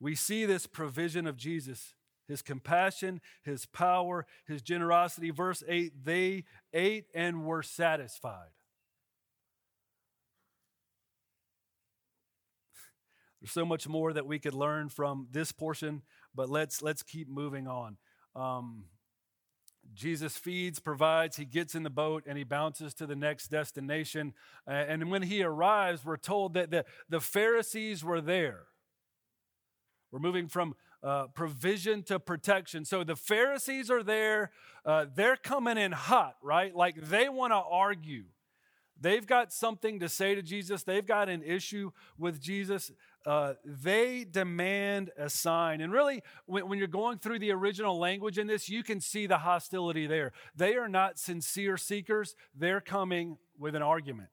We 0.01 0.17
see 0.17 0.45
this 0.45 0.67
provision 0.67 1.27
of 1.27 1.37
Jesus, 1.37 1.95
his 2.27 2.43
compassion, 2.43 3.21
his 3.43 3.65
power, 3.65 4.27
his 4.47 4.63
generosity. 4.63 5.31
Verse 5.31 5.63
8 5.69 6.05
they 6.05 6.45
ate 6.73 7.07
and 7.15 7.45
were 7.45 7.63
satisfied. 7.63 8.58
There's 13.41 13.53
so 13.53 13.65
much 13.65 13.87
more 13.89 14.13
that 14.13 14.27
we 14.27 14.39
could 14.39 14.55
learn 14.55 14.89
from 14.89 15.29
this 15.31 15.53
portion, 15.53 16.03
but 16.35 16.49
let's 16.51 16.83
let's 16.83 17.03
keep 17.03 17.29
moving 17.29 17.67
on. 17.69 17.97
Um, 18.35 18.85
Jesus 19.95 20.37
feeds, 20.37 20.81
provides, 20.81 21.37
he 21.37 21.45
gets 21.45 21.75
in 21.75 21.83
the 21.83 21.91
boat, 21.91 22.25
and 22.27 22.37
he 22.37 22.45
bounces 22.45 22.95
to 22.95 23.07
the 23.07 23.17
next 23.17 23.49
destination. 23.49 24.35
And 24.67 25.11
when 25.11 25.23
he 25.23 25.43
arrives, 25.43 26.05
we're 26.05 26.17
told 26.17 26.55
that 26.55 26.71
the, 26.71 26.85
the 27.09 27.21
Pharisees 27.21 28.05
were 28.05 28.21
there. 28.21 28.67
We're 30.11 30.19
moving 30.19 30.49
from 30.49 30.75
uh, 31.03 31.29
provision 31.29 32.03
to 32.05 32.19
protection. 32.19 32.85
So 32.85 33.05
the 33.05 33.17
Pharisees 33.17 33.91
are 33.91 34.03
there. 34.03 34.51
Uh, 34.85 35.07
they're 35.15 35.37
coming 35.37 35.79
in 35.79 35.93
hot, 35.93 36.37
right? 36.43 36.75
Like 36.75 36.97
they 36.97 37.29
want 37.29 37.53
to 37.53 37.57
argue. 37.57 38.25
They've 39.01 39.27
got 39.27 39.53
something 39.53 40.01
to 40.01 40.09
say 40.09 40.35
to 40.35 40.43
Jesus. 40.43 40.83
They've 40.83 41.07
got 41.07 41.29
an 41.29 41.43
issue 41.43 41.93
with 42.19 42.41
Jesus. 42.41 42.91
Uh, 43.27 43.55
they 43.65 44.25
demand 44.25 45.11
a 45.19 45.29
sign. 45.29 45.81
And 45.81 45.93
really, 45.93 46.23
when, 46.47 46.69
when, 46.69 46.79
you're 46.79 46.89
going 46.89 47.19
through 47.19 47.41
the 47.41 47.51
original 47.51 47.99
language 47.99 48.39
in 48.39 48.47
this, 48.47 48.69
you 48.69 48.83
can 48.83 49.01
see 49.01 49.27
the 49.27 49.39
hostility 49.39 50.07
there. 50.07 50.33
They 50.55 50.77
are 50.77 50.89
not 50.89 51.19
sincere 51.19 51.77
seekers, 51.77 52.35
they're 52.55 52.81
coming 52.81 53.37
with 53.59 53.75
an 53.75 53.83
argument. 53.83 54.31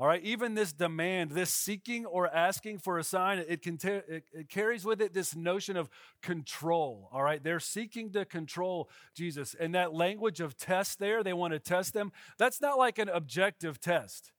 All 0.00 0.06
right, 0.06 0.22
even 0.22 0.54
this 0.54 0.72
demand, 0.72 1.32
this 1.32 1.50
seeking 1.50 2.06
or 2.06 2.34
asking 2.34 2.78
for 2.78 2.98
a 2.98 3.04
sign, 3.04 3.44
it, 3.46 3.60
can 3.60 3.78
it, 3.82 4.24
it 4.32 4.48
carries 4.48 4.82
with 4.82 5.02
it 5.02 5.12
this 5.12 5.36
notion 5.36 5.76
of 5.76 5.90
control. 6.22 7.10
All 7.12 7.22
right, 7.22 7.44
they're 7.44 7.60
seeking 7.60 8.10
to 8.12 8.24
control 8.24 8.88
Jesus. 9.14 9.54
And 9.60 9.74
that 9.74 9.92
language 9.92 10.40
of 10.40 10.56
test 10.56 11.00
there, 11.00 11.22
they 11.22 11.34
want 11.34 11.52
to 11.52 11.58
test 11.58 11.92
them, 11.92 12.12
that's 12.38 12.62
not 12.62 12.78
like 12.78 12.98
an 12.98 13.10
objective 13.10 13.78
test. 13.78 14.32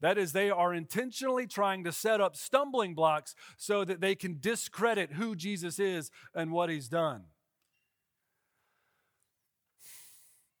That 0.00 0.16
is, 0.16 0.32
they 0.32 0.50
are 0.50 0.72
intentionally 0.72 1.46
trying 1.46 1.84
to 1.84 1.92
set 1.92 2.20
up 2.20 2.36
stumbling 2.36 2.94
blocks 2.94 3.34
so 3.56 3.84
that 3.84 4.00
they 4.00 4.14
can 4.14 4.38
discredit 4.40 5.12
who 5.12 5.36
Jesus 5.36 5.78
is 5.78 6.10
and 6.34 6.52
what 6.52 6.70
he's 6.70 6.88
done. 6.88 7.24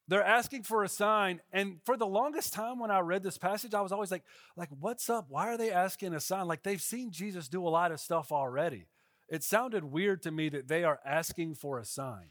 They're 0.08 0.24
asking 0.24 0.64
for 0.64 0.82
a 0.82 0.88
sign. 0.88 1.40
And 1.52 1.78
for 1.84 1.96
the 1.96 2.06
longest 2.06 2.52
time 2.52 2.80
when 2.80 2.90
I 2.90 2.98
read 2.98 3.22
this 3.22 3.38
passage, 3.38 3.74
I 3.74 3.80
was 3.80 3.92
always 3.92 4.10
like, 4.10 4.24
like, 4.56 4.68
what's 4.80 5.08
up? 5.08 5.26
Why 5.28 5.46
are 5.46 5.56
they 5.56 5.70
asking 5.70 6.14
a 6.14 6.20
sign? 6.20 6.48
Like 6.48 6.64
they've 6.64 6.82
seen 6.82 7.12
Jesus 7.12 7.48
do 7.48 7.66
a 7.66 7.70
lot 7.70 7.92
of 7.92 8.00
stuff 8.00 8.32
already. 8.32 8.86
It 9.28 9.44
sounded 9.44 9.84
weird 9.84 10.22
to 10.22 10.32
me 10.32 10.48
that 10.48 10.66
they 10.66 10.82
are 10.82 10.98
asking 11.06 11.54
for 11.54 11.78
a 11.78 11.84
sign. 11.84 12.30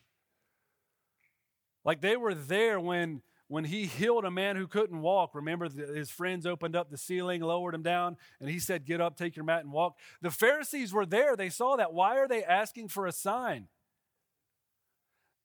Like 1.86 2.02
they 2.02 2.18
were 2.18 2.36
there 2.36 2.82
when 2.82 3.22
when 3.50 3.66
he 3.66 3.88
healed 3.88 4.26
a 4.26 4.32
man 4.32 4.56
who 4.56 4.68
couldn't 4.68 5.02
walk, 5.02 5.34
remember 5.34 5.68
his 5.68 6.12
friends 6.12 6.46
opened 6.46 6.76
up 6.76 6.92
the 6.92 6.98
ceiling, 6.98 7.42
lowered 7.42 7.74
him 7.74 7.82
down, 7.82 8.16
and 8.40 8.48
he 8.48 8.60
said, 8.60 8.86
Get 8.86 9.02
up, 9.02 9.18
take 9.18 9.36
your 9.36 9.44
mat, 9.44 9.64
and 9.64 9.74
walk. 9.74 9.98
The 10.22 10.30
Pharisees 10.30 10.94
were 10.94 11.06
there. 11.06 11.36
They 11.36 11.50
saw 11.50 11.76
that. 11.76 11.92
Why 11.92 12.18
are 12.18 12.28
they 12.28 12.44
asking 12.44 12.90
for 12.90 13.08
a 13.08 13.12
sign? 13.12 13.68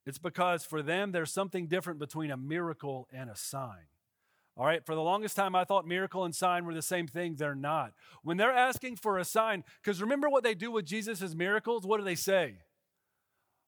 It's 0.05 0.19
because 0.19 0.67
for 0.67 0.83
them, 0.83 1.13
there's 1.13 1.33
something 1.33 1.67
different 1.67 1.99
between 1.99 2.31
a 2.31 2.37
miracle 2.37 3.09
and 3.11 3.31
a 3.31 3.37
sign. 3.37 3.87
All 4.55 4.67
right, 4.67 4.85
for 4.85 4.95
the 4.95 5.01
longest 5.01 5.35
time, 5.35 5.57
I 5.57 5.65
thought 5.65 5.87
miracle 5.87 6.25
and 6.25 6.35
sign 6.35 6.67
were 6.67 6.75
the 6.75 6.83
same 6.83 7.09
thing. 7.09 7.37
They're 7.37 7.55
not. 7.55 7.95
When 8.23 8.37
they're 8.37 8.53
asking 8.53 8.97
for 8.97 9.19
a 9.19 9.25
sign, 9.25 9.65
because 9.83 10.03
remember 10.03 10.29
what 10.29 10.45
they 10.45 10.55
do 10.55 10.71
with 10.71 10.85
Jesus' 10.85 11.35
miracles? 11.35 11.87
What 11.87 11.99
do 11.99 12.05
they 12.05 12.15
say? 12.15 12.59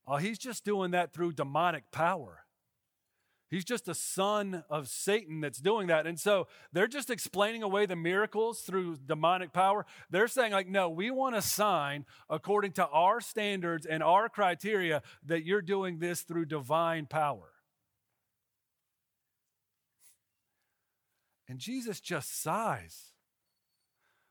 Oh, 0.07 0.19
he's 0.19 0.39
just 0.39 0.63
doing 0.63 0.91
that 0.91 1.15
through 1.15 1.33
demonic 1.33 1.91
power. 1.91 2.46
He's 3.49 3.65
just 3.65 3.87
a 3.87 3.95
son 3.95 4.65
of 4.69 4.89
Satan 4.89 5.41
that's 5.41 5.61
doing 5.61 5.87
that. 5.87 6.07
And 6.07 6.19
so 6.19 6.49
they're 6.73 6.89
just 6.89 7.11
explaining 7.11 7.63
away 7.63 7.87
the 7.87 7.95
miracles 7.95 8.63
through 8.63 8.97
demonic 9.07 9.53
power. 9.53 9.87
They're 10.11 10.27
saying, 10.27 10.53
like, 10.53 10.69
no, 10.69 10.89
we 10.89 11.13
want 11.13 11.37
a 11.37 11.43
sign 11.43 12.07
according 12.29 12.73
to 12.73 12.87
our 12.89 13.21
standards 13.21 13.87
and 13.87 14.03
our 14.03 14.29
criteria 14.29 15.03
that 15.25 15.45
you're 15.45 15.63
doing 15.63 16.01
this 16.01 16.23
through 16.23 16.47
divine 16.47 17.07
power. 17.07 17.53
And 21.49 21.61
Jesus 21.61 22.01
just 22.01 22.43
sighs. 22.43 23.13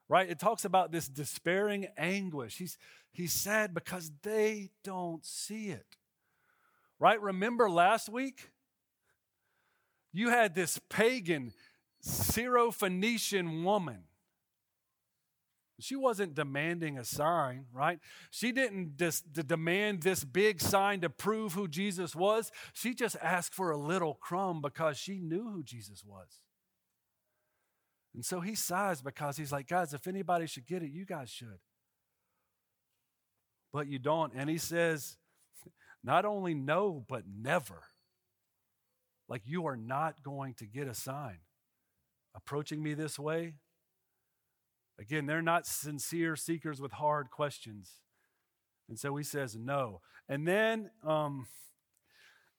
Right? 0.09 0.29
It 0.29 0.39
talks 0.39 0.65
about 0.65 0.91
this 0.91 1.07
despairing 1.07 1.87
anguish. 1.97 2.57
He's, 2.57 2.77
he's 3.13 3.31
sad 3.31 3.73
because 3.73 4.11
they 4.23 4.71
don't 4.83 5.25
see 5.25 5.69
it. 5.69 5.95
Right? 6.99 7.19
Remember 7.19 7.69
last 7.69 8.09
week? 8.09 8.49
You 10.15 10.29
had 10.29 10.55
this 10.55 10.79
pagan 10.89 11.51
Syrophoenician 12.01 13.63
woman. 13.63 14.03
She 15.77 15.97
wasn't 15.97 16.35
demanding 16.35 16.97
a 16.97 17.03
sign, 17.03 17.65
right? 17.73 17.99
She 18.31 18.53
didn't 18.53 18.95
just 18.97 19.33
demand 19.33 20.03
this 20.03 20.23
big 20.23 20.61
sign 20.61 21.01
to 21.01 21.09
prove 21.09 21.51
who 21.51 21.67
Jesus 21.67 22.15
was. 22.15 22.49
She 22.71 22.93
just 22.93 23.17
asked 23.21 23.53
for 23.53 23.71
a 23.71 23.77
little 23.77 24.13
crumb 24.13 24.61
because 24.61 24.97
she 24.97 25.19
knew 25.19 25.49
who 25.51 25.63
Jesus 25.63 26.01
was. 26.05 26.39
And 28.13 28.23
so 28.23 28.39
he 28.39 28.55
sighs 28.55 29.01
because 29.01 29.35
he's 29.35 29.51
like, 29.51 29.67
guys, 29.67 29.93
if 29.93 30.07
anybody 30.07 30.47
should 30.47 30.65
get 30.65 30.81
it, 30.81 30.91
you 30.91 31.05
guys 31.05 31.29
should. 31.29 31.59
But 33.73 33.87
you 33.87 33.99
don't. 33.99 34.31
And 34.33 34.49
he 34.49 34.57
says, 34.57 35.17
not 36.01 36.23
only 36.23 36.53
no, 36.53 37.03
but 37.09 37.23
never. 37.27 37.83
Like 39.27 39.41
you 39.45 39.65
are 39.67 39.77
not 39.77 40.23
going 40.23 40.53
to 40.55 40.65
get 40.65 40.87
a 40.87 40.93
sign. 40.93 41.39
Approaching 42.35 42.83
me 42.83 42.93
this 42.93 43.17
way, 43.17 43.53
again, 44.99 45.25
they're 45.25 45.41
not 45.41 45.65
sincere 45.65 46.35
seekers 46.35 46.81
with 46.81 46.91
hard 46.91 47.31
questions. 47.31 47.93
And 48.89 48.99
so 48.99 49.15
he 49.15 49.23
says 49.23 49.55
no. 49.55 50.01
And 50.27 50.47
then 50.47 50.91
um, 51.03 51.47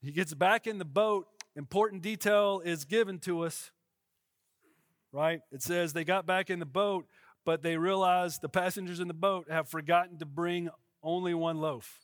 he 0.00 0.12
gets 0.12 0.34
back 0.34 0.66
in 0.66 0.78
the 0.78 0.84
boat. 0.84 1.26
Important 1.54 2.02
detail 2.02 2.62
is 2.64 2.84
given 2.84 3.18
to 3.20 3.42
us, 3.42 3.70
right? 5.12 5.40
It 5.52 5.62
says 5.62 5.92
they 5.92 6.04
got 6.04 6.26
back 6.26 6.50
in 6.50 6.58
the 6.58 6.66
boat, 6.66 7.06
but 7.44 7.62
they 7.62 7.76
realized 7.76 8.42
the 8.42 8.48
passengers 8.48 8.98
in 8.98 9.08
the 9.08 9.14
boat 9.14 9.50
have 9.50 9.68
forgotten 9.68 10.18
to 10.18 10.26
bring 10.26 10.68
only 11.02 11.34
one 11.34 11.58
loaf. 11.58 11.98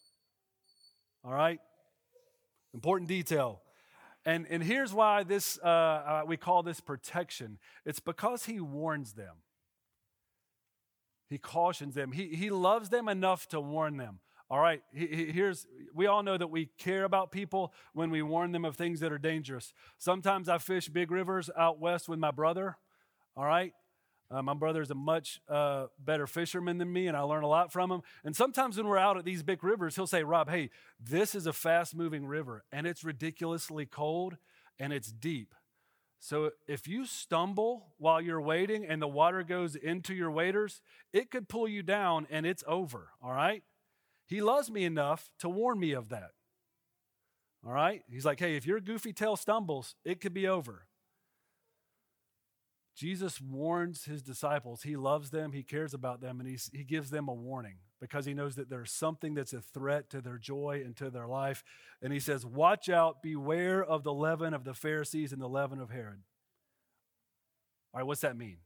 All 1.25 1.33
right? 1.33 1.59
Important 2.75 3.09
detail. 3.09 3.62
And, 4.25 4.47
and 4.49 4.63
here's 4.63 4.95
why 4.95 5.25
this, 5.25 5.59
uh, 5.63 5.67
uh, 5.67 6.23
we 6.27 6.37
call 6.37 6.63
this 6.63 6.81
protection 6.81 7.59
it's 7.85 8.01
because 8.01 8.47
he 8.47 8.61
warns 8.61 9.15
them, 9.15 9.37
he 11.29 11.39
cautions 11.39 11.95
them, 11.95 12.13
he, 12.13 12.29
he 12.29 12.51
loves 12.51 12.89
them 12.89 13.09
enough 13.09 13.49
to 13.49 13.61
warn 13.61 13.97
them. 13.97 14.21
All 14.49 14.61
right, 14.61 14.83
he, 14.93 15.07
he, 15.07 15.25
here's, 15.33 15.67
we 15.95 16.07
all 16.07 16.23
know 16.23 16.37
that 16.37 16.51
we 16.51 16.67
care 16.77 17.05
about 17.05 17.33
people 17.33 17.73
when 17.95 18.11
we 18.11 18.21
warn 18.21 18.53
them 18.53 18.67
of 18.67 18.77
things 18.77 19.01
that 19.01 19.11
are 19.11 19.19
dangerous. 19.19 19.73
Sometimes 19.97 20.49
I 20.49 20.59
fish 20.59 20.89
big 20.89 21.11
rivers 21.11 21.49
out 21.57 21.81
west 21.81 22.09
with 22.09 22.19
my 22.19 22.31
brother. 22.31 22.77
All 23.35 23.47
right, 23.47 23.73
uh, 24.33 24.43
my 24.43 24.55
brother 24.55 24.81
is 24.81 24.91
a 24.91 24.95
much 24.95 25.41
uh, 25.49 25.87
better 25.99 26.27
fisherman 26.27 26.79
than 26.79 26.93
me, 26.93 27.07
and 27.07 27.17
I 27.17 27.21
learn 27.21 27.43
a 27.43 27.49
lot 27.49 27.71
from 27.71 27.91
him. 27.91 28.03
And 28.25 28.35
sometimes 28.35 28.77
when 28.77 28.87
we're 28.87 28.99
out 28.99 29.19
at 29.19 29.25
these 29.25 29.43
big 29.43 29.63
rivers, 29.63 29.95
he'll 29.95 30.07
say, 30.07 30.25
Rob, 30.25 30.49
hey, 30.49 30.71
this 30.99 31.35
is 31.35 31.47
a 31.47 31.53
fast 31.53 31.95
moving 31.95 32.27
river, 32.27 32.65
and 32.73 32.87
it's 32.87 33.05
ridiculously 33.05 33.87
cold 33.87 34.37
and 34.79 34.93
it's 34.93 35.13
deep. 35.13 35.55
So 36.19 36.53
if 36.69 36.87
you 36.87 37.05
stumble 37.05 37.95
while 37.99 38.21
you're 38.21 38.41
wading 38.41 38.87
and 38.87 39.03
the 39.03 39.09
water 39.09 39.43
goes 39.43 39.75
into 39.75 40.15
your 40.15 40.31
waders, 40.31 40.81
it 41.13 41.31
could 41.31 41.49
pull 41.49 41.67
you 41.67 41.83
down 41.83 42.27
and 42.31 42.47
it's 42.47 42.63
over, 42.67 43.09
all 43.21 43.33
right? 43.33 43.63
He 44.27 44.41
loves 44.41 44.71
me 44.71 44.85
enough 44.85 45.31
to 45.41 45.49
warn 45.49 45.81
me 45.81 45.93
of 45.93 46.11
that. 46.11 46.31
All 47.67 47.73
right? 47.73 48.03
He's 48.09 48.25
like, 48.25 48.41
hey, 48.41 48.57
if 48.57 48.67
your 48.67 48.81
goofy 48.81 49.13
tail 49.13 49.37
stumbles, 49.37 49.95
it 50.05 50.21
could 50.21 50.33
be 50.33 50.47
over. 50.47 50.87
Jesus 52.95 53.41
warns 53.41 54.05
his 54.05 54.23
disciples. 54.23 54.83
He 54.83 54.97
loves 54.97 55.31
them, 55.31 55.53
he 55.53 55.63
cares 55.63 55.95
about 55.95 56.21
them, 56.21 56.41
and 56.41 56.49
he's, 56.49 56.71
he 56.75 56.85
gives 56.85 57.11
them 57.11 57.29
a 57.29 57.35
warning 57.35 57.77
because 58.01 58.27
he 58.27 58.35
knows 58.35 58.57
that 58.57 58.69
there's 58.69 58.93
something 58.93 59.35
that's 59.35 59.55
a 59.55 59.63
threat 59.63 60.11
to 60.11 60.21
their 60.21 60.37
joy 60.37 60.83
and 60.85 60.95
to 60.97 61.09
their 61.09 61.27
life. 61.27 61.65
And 62.03 62.13
he 62.13 62.21
says, 62.21 62.45
Watch 62.45 62.89
out, 62.89 63.23
beware 63.23 63.83
of 63.83 64.03
the 64.03 64.13
leaven 64.13 64.53
of 64.53 64.65
the 64.65 64.75
Pharisees 64.75 65.33
and 65.33 65.41
the 65.41 65.49
leaven 65.49 65.81
of 65.81 65.91
Herod. 65.91 66.21
All 67.95 68.01
right, 68.01 68.07
what's 68.07 68.23
that 68.23 68.37
mean? 68.37 68.59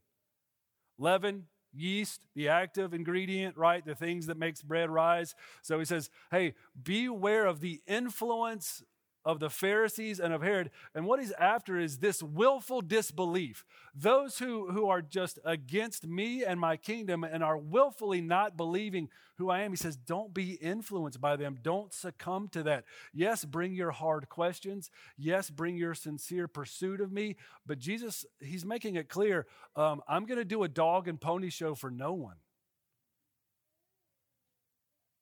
Leaven, 0.97 1.45
yeast, 1.73 2.21
the 2.35 2.49
active 2.49 2.93
ingredient, 2.93 3.57
right? 3.57 3.85
The 3.85 3.95
things 3.95 4.27
that 4.27 4.37
makes 4.37 4.61
bread 4.61 4.89
rise. 4.89 5.35
So 5.61 5.79
he 5.79 5.85
says, 5.85 6.09
hey, 6.31 6.53
beware 6.81 7.45
of 7.45 7.59
the 7.59 7.81
influence 7.87 8.83
of 9.27 9.41
the 9.41 9.49
Pharisees 9.49 10.21
and 10.21 10.33
of 10.33 10.41
Herod. 10.41 10.71
And 10.95 11.05
what 11.05 11.19
he's 11.19 11.33
after 11.33 11.77
is 11.77 11.97
this 11.97 12.23
willful 12.23 12.79
disbelief. 12.79 13.65
Those 13.93 14.39
who, 14.39 14.71
who 14.71 14.87
are 14.87 15.01
just 15.01 15.37
against 15.43 16.07
me 16.07 16.45
and 16.45 16.57
my 16.61 16.77
kingdom 16.77 17.25
and 17.25 17.43
are 17.43 17.57
willfully 17.57 18.21
not 18.21 18.55
believing 18.55 19.09
who 19.37 19.49
I 19.49 19.59
am, 19.59 19.71
he 19.71 19.75
says, 19.75 19.97
don't 19.97 20.33
be 20.33 20.53
influenced 20.53 21.19
by 21.19 21.35
them. 21.35 21.57
Don't 21.61 21.93
succumb 21.93 22.47
to 22.53 22.63
that. 22.63 22.85
Yes, 23.13 23.43
bring 23.43 23.73
your 23.73 23.91
hard 23.91 24.29
questions. 24.29 24.89
Yes, 25.17 25.49
bring 25.49 25.75
your 25.75 25.93
sincere 25.93 26.47
pursuit 26.47 27.01
of 27.01 27.11
me. 27.11 27.35
But 27.65 27.79
Jesus, 27.79 28.25
he's 28.39 28.65
making 28.65 28.95
it 28.95 29.09
clear 29.09 29.45
um, 29.75 30.01
I'm 30.07 30.25
going 30.25 30.39
to 30.39 30.45
do 30.45 30.63
a 30.63 30.69
dog 30.69 31.09
and 31.09 31.19
pony 31.19 31.49
show 31.49 31.75
for 31.75 31.91
no 31.91 32.13
one. 32.13 32.37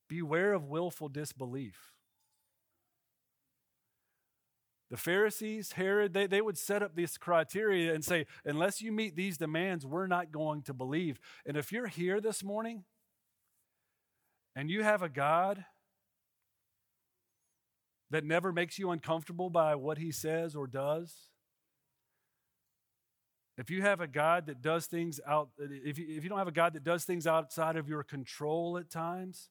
Beware 0.08 0.54
of 0.54 0.66
willful 0.66 1.10
disbelief. 1.10 1.95
The 4.92 4.98
Pharisees, 4.98 5.74
Herod, 5.74 6.14
they, 6.14 6.28
they 6.28 6.42
would 6.42 6.58
set 6.58 6.84
up 6.84 6.96
this 6.96 7.18
criteria 7.18 7.94
and 7.94 8.06
say, 8.06 8.28
unless 8.46 8.82
you 8.82 8.92
meet 8.92 9.16
these 9.16 9.38
demands, 9.38 9.86
we're 9.86 10.08
not 10.08 10.32
going 10.32 10.62
to 10.64 10.74
believe. 10.74 11.20
And 11.46 11.58
if 11.58 11.72
you're 11.72 11.88
here 11.88 12.22
this 12.22 12.44
morning 12.44 12.84
and 14.56 14.70
you 14.70 14.84
have 14.84 15.02
a 15.02 15.10
God 15.10 15.66
that 18.12 18.24
never 18.24 18.52
makes 18.52 18.78
you 18.78 18.92
uncomfortable 18.92 19.50
by 19.50 19.74
what 19.76 19.98
he 19.98 20.12
says 20.12 20.56
or 20.56 20.68
does, 20.68 21.30
if 23.58 23.72
you 23.72 23.82
have 23.82 24.02
a 24.02 24.08
God 24.08 24.48
that 24.48 24.62
does 24.62 24.86
things 24.86 25.20
out, 25.26 25.50
if 25.58 25.98
you, 25.98 26.06
if 26.10 26.24
you 26.24 26.30
don't 26.30 26.38
have 26.38 26.48
a 26.48 26.52
God 26.52 26.74
that 26.74 26.84
does 26.84 27.06
things 27.06 27.26
outside 27.26 27.76
of 27.76 27.88
your 27.88 28.04
control 28.04 28.78
at 28.78 28.90
times, 28.92 29.50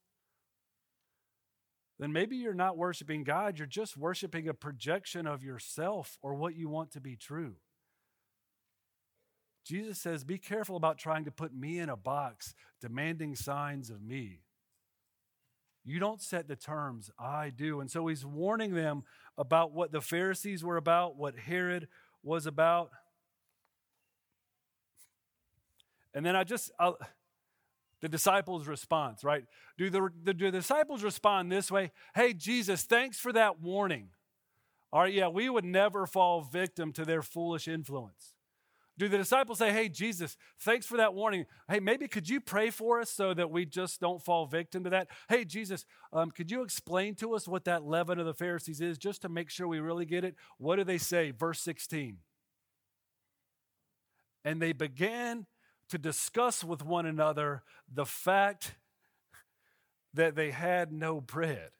then 1.98 2.12
maybe 2.12 2.36
you're 2.36 2.54
not 2.54 2.76
worshiping 2.76 3.22
God, 3.24 3.58
you're 3.58 3.66
just 3.66 3.96
worshiping 3.96 4.48
a 4.48 4.54
projection 4.54 5.26
of 5.26 5.44
yourself 5.44 6.18
or 6.22 6.34
what 6.34 6.56
you 6.56 6.68
want 6.68 6.90
to 6.92 7.00
be 7.00 7.16
true. 7.16 7.54
Jesus 9.64 9.98
says, 9.98 10.24
Be 10.24 10.38
careful 10.38 10.76
about 10.76 10.98
trying 10.98 11.24
to 11.24 11.30
put 11.30 11.54
me 11.54 11.78
in 11.78 11.88
a 11.88 11.96
box, 11.96 12.54
demanding 12.80 13.34
signs 13.36 13.90
of 13.90 14.02
me. 14.02 14.40
You 15.84 16.00
don't 16.00 16.20
set 16.20 16.48
the 16.48 16.56
terms, 16.56 17.10
I 17.18 17.50
do. 17.50 17.80
And 17.80 17.90
so 17.90 18.06
he's 18.06 18.24
warning 18.24 18.74
them 18.74 19.04
about 19.36 19.72
what 19.72 19.92
the 19.92 20.00
Pharisees 20.00 20.64
were 20.64 20.78
about, 20.78 21.16
what 21.16 21.38
Herod 21.38 21.88
was 22.22 22.46
about. 22.46 22.90
And 26.14 26.24
then 26.24 26.36
I 26.36 26.44
just, 26.44 26.70
I'll, 26.78 26.96
the 28.04 28.08
disciples' 28.10 28.68
response, 28.68 29.24
right? 29.24 29.46
Do 29.78 29.88
the, 29.88 30.10
the, 30.24 30.34
do 30.34 30.50
the 30.50 30.58
disciples 30.58 31.02
respond 31.02 31.50
this 31.50 31.70
way? 31.70 31.90
Hey, 32.14 32.34
Jesus, 32.34 32.82
thanks 32.82 33.18
for 33.18 33.32
that 33.32 33.62
warning. 33.62 34.10
All 34.92 35.00
right, 35.00 35.14
yeah, 35.14 35.28
we 35.28 35.48
would 35.48 35.64
never 35.64 36.06
fall 36.06 36.42
victim 36.42 36.92
to 36.92 37.06
their 37.06 37.22
foolish 37.22 37.66
influence. 37.66 38.34
Do 38.98 39.08
the 39.08 39.16
disciples 39.16 39.56
say, 39.56 39.72
Hey, 39.72 39.88
Jesus, 39.88 40.36
thanks 40.60 40.84
for 40.84 40.98
that 40.98 41.14
warning. 41.14 41.46
Hey, 41.66 41.80
maybe 41.80 42.06
could 42.06 42.28
you 42.28 42.42
pray 42.42 42.68
for 42.68 43.00
us 43.00 43.08
so 43.08 43.32
that 43.32 43.50
we 43.50 43.64
just 43.64 44.02
don't 44.02 44.22
fall 44.22 44.44
victim 44.44 44.84
to 44.84 44.90
that? 44.90 45.08
Hey, 45.30 45.46
Jesus, 45.46 45.86
um, 46.12 46.30
could 46.30 46.50
you 46.50 46.62
explain 46.62 47.14
to 47.14 47.34
us 47.34 47.48
what 47.48 47.64
that 47.64 47.84
leaven 47.84 48.18
of 48.18 48.26
the 48.26 48.34
Pharisees 48.34 48.82
is 48.82 48.98
just 48.98 49.22
to 49.22 49.30
make 49.30 49.48
sure 49.48 49.66
we 49.66 49.80
really 49.80 50.04
get 50.04 50.24
it? 50.24 50.34
What 50.58 50.76
do 50.76 50.84
they 50.84 50.98
say? 50.98 51.30
Verse 51.30 51.60
16. 51.60 52.18
And 54.44 54.60
they 54.60 54.74
began 54.74 55.46
to 55.88 55.98
discuss 55.98 56.64
with 56.64 56.84
one 56.84 57.06
another 57.06 57.62
the 57.92 58.06
fact 58.06 58.74
that 60.14 60.34
they 60.34 60.50
had 60.50 60.92
no 60.92 61.20
bread. 61.20 61.70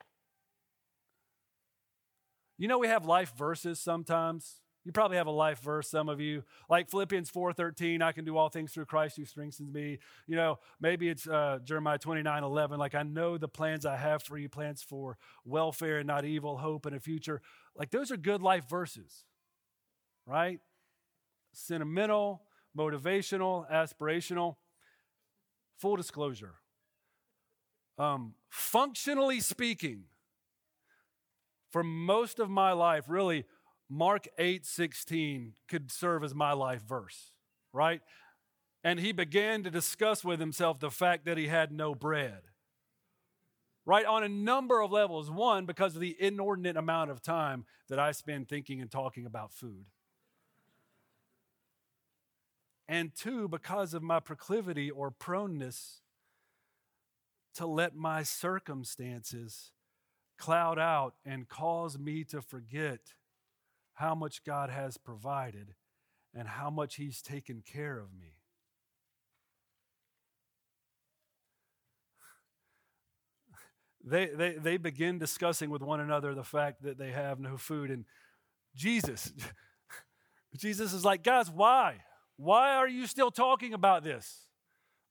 You 2.59 2.69
know, 2.69 2.79
we 2.79 2.89
have 2.89 3.05
life 3.05 3.33
verses 3.37 3.81
sometimes. 3.81 4.61
You 4.85 4.93
probably 4.93 5.17
have 5.17 5.27
a 5.27 5.33
life 5.33 5.61
verse, 5.61 5.89
some 5.89 6.11
of 6.11 6.21
you, 6.21 6.45
like 6.69 6.91
Philippians 6.91 7.31
4:13, 7.31 8.03
I 8.03 8.13
can 8.13 8.27
do 8.27 8.37
all 8.37 8.51
things 8.51 8.73
through 8.73 8.85
Christ 8.85 9.17
who 9.17 9.25
strengthens 9.25 9.73
me. 9.73 9.99
You 10.27 10.37
know, 10.37 10.59
maybe 10.79 11.09
it's 11.09 11.27
uh, 11.27 11.59
Jeremiah 11.65 11.99
29, 11.99 12.45
11, 12.45 12.79
like 12.79 12.95
I 12.95 13.03
know 13.03 13.39
the 13.39 13.49
plans 13.49 13.87
I 13.87 13.97
have 13.97 14.23
for 14.23 14.37
you, 14.37 14.51
plans 14.51 14.83
for 14.83 15.17
welfare 15.45 15.99
and 15.99 16.07
not 16.07 16.27
evil, 16.27 16.59
hope 16.59 16.85
and 16.85 16.95
a 16.95 17.01
future. 17.01 17.41
Like 17.75 17.91
those 17.91 18.11
are 18.11 18.19
good 18.19 18.43
life 18.43 18.69
verses, 18.69 19.25
right? 20.27 20.61
Sentimental, 21.55 22.43
motivational, 22.77 23.71
aspirational. 23.71 24.57
Full 25.79 25.97
disclosure. 25.97 26.55
Um, 27.99 28.35
functionally 28.51 29.41
speaking, 29.41 30.05
for 31.71 31.83
most 31.83 32.39
of 32.39 32.51
my 32.51 32.73
life, 32.73 33.05
really, 33.09 33.45
Mark 33.89 34.27
8 34.39 34.65
16 34.65 35.55
could 35.69 35.91
serve 35.91 36.25
as 36.25 36.35
my 36.35 36.53
life 36.53 36.83
verse, 36.83 37.33
right? 37.73 38.01
And 38.83 39.01
he 39.01 39.13
began 39.13 39.63
to 39.63 39.71
discuss 39.71 40.25
with 40.25 40.41
himself 40.41 40.79
the 40.79 40.91
fact 40.91 41.25
that 41.25 41.39
he 41.39 41.47
had 41.47 41.73
no 41.73 41.95
bread, 41.95 42.43
right? 43.87 44.05
On 44.05 44.23
a 44.23 44.29
number 44.29 44.81
of 44.81 44.93
levels. 44.93 45.31
One, 45.31 45.65
because 45.65 45.95
of 45.95 46.01
the 46.01 46.17
inordinate 46.21 46.77
amount 46.77 47.11
of 47.11 47.23
time 47.23 47.65
that 47.89 47.99
I 47.99 48.13
spend 48.13 48.49
thinking 48.49 48.81
and 48.81 48.91
talking 48.91 49.27
about 49.27 49.53
food 49.53 49.87
and 52.89 53.15
two, 53.15 53.49
because 53.49 53.95
of 53.95 54.03
my 54.03 54.21
proclivity 54.21 54.91
or 54.91 55.11
proneness 55.11 56.01
to 57.55 57.67
let 57.67 57.95
my 57.95 58.23
circumstances 58.23 59.73
cloud 60.39 60.79
out 60.79 61.15
and 61.25 61.49
cause 61.49 61.99
me 61.99 62.25
to 62.25 62.43
forget 62.43 63.01
how 63.95 64.15
much 64.15 64.45
God 64.45 64.71
has 64.71 64.99
provided 64.99 65.75
and 66.35 66.49
how 66.49 66.69
much 66.69 66.97
He's 66.97 67.23
taken 67.23 67.63
care 67.65 67.99
of 67.99 68.09
me. 68.13 68.35
They, 74.07 74.27
they, 74.27 74.53
they 74.53 74.77
begin 74.77 75.19
discussing 75.19 75.71
with 75.71 75.81
one 75.81 76.01
another 76.01 76.35
the 76.35 76.45
fact 76.45 76.83
that 76.83 76.99
they 76.99 77.13
have 77.13 77.41
no 77.41 77.57
food. 77.57 77.91
And 77.91 78.05
Jesus, 78.75 79.33
Jesus 80.59 80.93
is 80.93 81.05
like, 81.05 81.23
guys, 81.23 81.51
why? 81.51 82.03
Why 82.37 82.75
are 82.75 82.89
you 82.89 83.07
still 83.07 83.31
talking 83.31 83.75
about 83.75 84.05
this? 84.05 84.47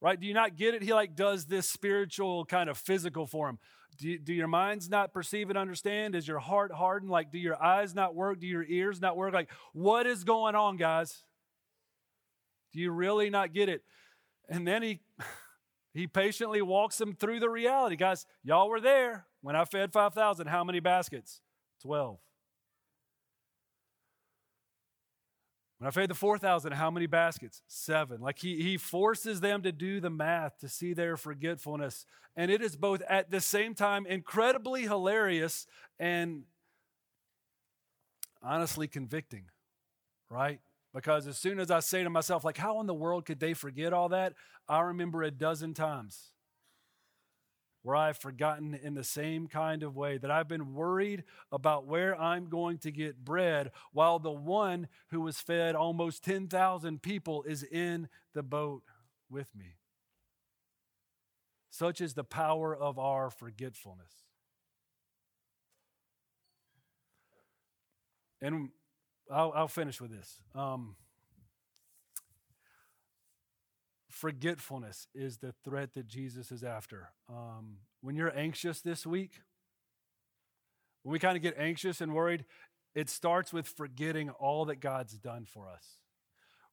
Right? 0.01 0.19
Do 0.19 0.27
you 0.27 0.33
not 0.33 0.57
get 0.57 0.73
it? 0.73 0.83
He 0.83 0.93
like 0.93 1.15
does 1.15 1.45
this 1.45 1.69
spiritual 1.69 2.45
kind 2.45 2.69
of 2.69 2.77
physical 2.77 3.25
for 3.25 3.47
him. 3.49 3.59
Do, 3.97 4.17
do 4.17 4.33
your 4.33 4.47
minds 4.47 4.89
not 4.89 5.13
perceive 5.13 5.49
and 5.49 5.57
understand? 5.57 6.15
Is 6.15 6.27
your 6.27 6.39
heart 6.39 6.73
hardened? 6.73 7.11
Like, 7.11 7.31
do 7.31 7.37
your 7.37 7.61
eyes 7.61 7.95
not 7.95 8.15
work? 8.15 8.39
Do 8.39 8.47
your 8.47 8.63
ears 8.63 8.99
not 8.99 9.15
work? 9.15 9.33
Like, 9.33 9.49
what 9.71 10.05
is 10.05 10.23
going 10.23 10.55
on, 10.55 10.77
guys? 10.77 11.23
Do 12.73 12.79
you 12.79 12.91
really 12.91 13.29
not 13.29 13.53
get 13.53 13.69
it? 13.69 13.83
And 14.49 14.67
then 14.67 14.81
he 14.81 14.99
he 15.93 16.07
patiently 16.07 16.61
walks 16.61 16.97
them 16.97 17.15
through 17.15 17.39
the 17.39 17.49
reality. 17.49 17.95
Guys, 17.95 18.25
y'all 18.43 18.67
were 18.67 18.81
there 18.81 19.27
when 19.41 19.55
I 19.55 19.63
fed 19.63 19.93
5,000. 19.93 20.47
How 20.47 20.63
many 20.63 20.79
baskets? 20.79 21.39
12. 21.83 22.17
When 25.83 25.89
I 25.89 25.91
fed 25.91 26.09
the 26.09 26.15
4,000, 26.15 26.71
how 26.71 26.89
many 26.89 27.07
baskets? 27.07 27.61
Seven. 27.67 28.21
Like 28.21 28.39
he, 28.39 28.63
he 28.63 28.77
forces 28.77 29.41
them 29.41 29.63
to 29.63 29.73
do 29.73 29.99
the 29.99 30.09
math 30.09 30.57
to 30.59 30.69
see 30.69 30.93
their 30.93 31.17
forgetfulness. 31.17 32.05
And 32.37 32.49
it 32.49 32.61
is 32.61 32.77
both 32.77 33.01
at 33.09 33.31
the 33.31 33.41
same 33.41 33.75
time 33.75 34.05
incredibly 34.05 34.83
hilarious 34.83 35.67
and 35.99 36.43
honestly 38.41 38.87
convicting, 38.87 39.47
right? 40.29 40.61
Because 40.93 41.27
as 41.27 41.37
soon 41.37 41.59
as 41.59 41.69
I 41.69 41.81
say 41.81 42.01
to 42.01 42.09
myself, 42.09 42.45
like, 42.45 42.57
how 42.57 42.79
in 42.79 42.87
the 42.87 42.93
world 42.93 43.25
could 43.25 43.41
they 43.41 43.53
forget 43.53 43.91
all 43.91 44.07
that? 44.07 44.35
I 44.69 44.79
remember 44.79 45.21
a 45.21 45.31
dozen 45.31 45.73
times 45.73 46.31
where 47.83 47.95
I've 47.95 48.17
forgotten 48.17 48.73
in 48.73 48.95
the 48.95 49.03
same 49.03 49.47
kind 49.47 49.83
of 49.83 49.95
way, 49.95 50.17
that 50.17 50.31
I've 50.31 50.47
been 50.47 50.73
worried 50.73 51.23
about 51.51 51.85
where 51.85 52.19
I'm 52.19 52.49
going 52.49 52.79
to 52.79 52.91
get 52.91 53.23
bread, 53.23 53.71
while 53.91 54.19
the 54.19 54.31
one 54.31 54.87
who 55.09 55.21
was 55.21 55.37
fed 55.39 55.75
almost 55.75 56.23
10,000 56.23 57.01
people 57.01 57.43
is 57.43 57.61
in 57.63 58.07
the 58.33 58.43
boat 58.43 58.83
with 59.29 59.53
me. 59.55 59.75
Such 61.69 62.01
is 62.01 62.13
the 62.13 62.23
power 62.23 62.75
of 62.75 62.97
our 62.97 63.29
forgetfulness. 63.29 64.13
And 68.41 68.69
I'll, 69.31 69.53
I'll 69.55 69.67
finish 69.67 69.99
with 69.99 70.11
this. 70.11 70.39
Um, 70.53 70.95
forgetfulness 74.23 75.05
is 75.13 75.39
the 75.39 75.53
threat 75.65 75.95
that 75.95 76.07
Jesus 76.07 76.49
is 76.49 76.63
after. 76.63 77.09
Um, 77.27 77.79
when 77.99 78.15
you're 78.15 78.31
anxious 78.33 78.79
this 78.79 79.05
week, 79.05 79.41
when 81.01 81.11
we 81.11 81.19
kind 81.19 81.35
of 81.35 81.43
get 81.43 81.57
anxious 81.57 81.99
and 81.99 82.13
worried, 82.13 82.45
it 82.95 83.09
starts 83.09 83.51
with 83.51 83.67
forgetting 83.67 84.29
all 84.29 84.63
that 84.65 84.79
God's 84.79 85.17
done 85.17 85.43
for 85.43 85.67
us. 85.67 85.97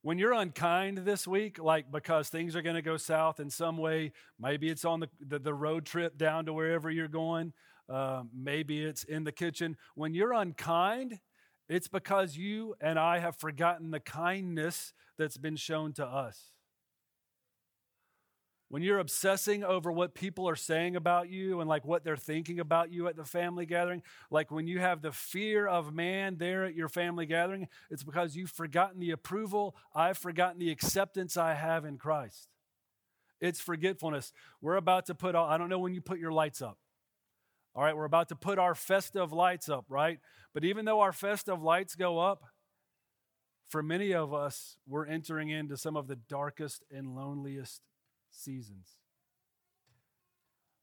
When 0.01 0.17
you're 0.17 0.31
unkind 0.31 0.99
this 0.99 1.27
week, 1.27 1.59
like 1.59 1.91
because 1.91 2.29
things 2.29 2.55
are 2.55 2.61
going 2.61 2.77
to 2.77 2.81
go 2.81 2.95
south 2.95 3.41
in 3.41 3.49
some 3.49 3.75
way, 3.75 4.13
maybe 4.39 4.69
it's 4.69 4.85
on 4.85 5.01
the, 5.01 5.09
the, 5.19 5.39
the 5.39 5.53
road 5.53 5.85
trip 5.85 6.17
down 6.17 6.45
to 6.45 6.53
wherever 6.53 6.89
you're 6.89 7.09
going, 7.09 7.51
uh, 7.89 8.23
maybe 8.33 8.81
it's 8.81 9.03
in 9.03 9.25
the 9.25 9.33
kitchen. 9.33 9.75
When 9.95 10.13
you're 10.13 10.31
unkind, 10.31 11.19
it's 11.67 11.89
because 11.89 12.37
you 12.37 12.75
and 12.79 12.97
I 12.97 13.19
have 13.19 13.35
forgotten 13.35 13.91
the 13.91 13.99
kindness 13.99 14.93
that's 15.17 15.35
been 15.35 15.57
shown 15.57 15.91
to 15.95 16.05
us 16.05 16.50
when 18.71 18.81
you're 18.81 18.99
obsessing 18.99 19.65
over 19.65 19.91
what 19.91 20.15
people 20.15 20.47
are 20.47 20.55
saying 20.55 20.95
about 20.95 21.27
you 21.29 21.59
and 21.59 21.69
like 21.69 21.83
what 21.83 22.05
they're 22.05 22.15
thinking 22.15 22.57
about 22.57 22.89
you 22.89 23.05
at 23.09 23.17
the 23.17 23.25
family 23.25 23.65
gathering, 23.65 24.01
like 24.29 24.49
when 24.49 24.65
you 24.65 24.79
have 24.79 25.01
the 25.01 25.11
fear 25.11 25.67
of 25.67 25.93
man 25.93 26.37
there 26.37 26.63
at 26.63 26.73
your 26.73 26.87
family 26.87 27.25
gathering, 27.25 27.67
it's 27.89 28.01
because 28.01 28.37
you've 28.37 28.49
forgotten 28.49 29.01
the 29.01 29.11
approval, 29.11 29.75
I've 29.93 30.17
forgotten 30.17 30.57
the 30.57 30.71
acceptance 30.71 31.35
I 31.35 31.53
have 31.53 31.83
in 31.83 31.97
Christ. 31.97 32.47
It's 33.41 33.59
forgetfulness. 33.59 34.31
We're 34.61 34.77
about 34.77 35.05
to 35.07 35.15
put, 35.15 35.35
I 35.35 35.57
don't 35.57 35.67
know 35.67 35.79
when 35.79 35.93
you 35.93 35.99
put 35.99 36.17
your 36.17 36.31
lights 36.31 36.61
up. 36.61 36.77
All 37.75 37.83
right, 37.83 37.95
we're 37.95 38.05
about 38.05 38.29
to 38.29 38.37
put 38.37 38.57
our 38.57 38.73
festive 38.73 39.33
lights 39.33 39.67
up, 39.67 39.83
right? 39.89 40.19
But 40.53 40.63
even 40.63 40.85
though 40.85 41.01
our 41.01 41.11
festive 41.11 41.61
lights 41.61 41.95
go 41.95 42.19
up, 42.19 42.45
for 43.67 43.83
many 43.83 44.13
of 44.13 44.33
us, 44.33 44.77
we're 44.87 45.07
entering 45.07 45.49
into 45.49 45.75
some 45.75 45.97
of 45.97 46.07
the 46.07 46.15
darkest 46.15 46.85
and 46.89 47.17
loneliest 47.17 47.81
seasons. 48.31 48.97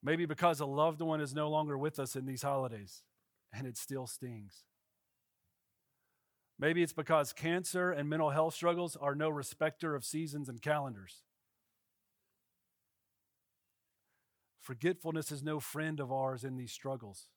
Maybe 0.03 0.27
because 0.27 0.61
a 0.61 0.67
loved 0.67 1.01
one 1.01 1.21
is 1.21 1.35
no 1.35 1.51
longer 1.51 1.77
with 1.77 1.99
us 1.99 2.15
in 2.15 2.27
these 2.27 2.43
holidays 2.43 3.03
and 3.53 3.67
it 3.67 3.77
still 3.77 4.07
stings. 4.07 4.65
Maybe 6.59 6.83
it's 6.83 6.93
because 6.93 7.33
cancer 7.33 7.91
and 7.93 8.09
mental 8.09 8.31
health 8.31 8.55
struggles 8.55 8.97
are 8.97 9.15
no 9.15 9.29
respecter 9.29 9.95
of 9.95 10.05
seasons 10.05 10.49
and 10.49 10.61
calendars. 10.61 11.23
Forgetfulness 14.61 15.33
is 15.33 15.43
no 15.43 15.61
friend 15.61 16.01
of 16.01 16.13
ours 16.13 16.45
in 16.45 16.57
these 16.57 16.73
struggles. 16.73 17.29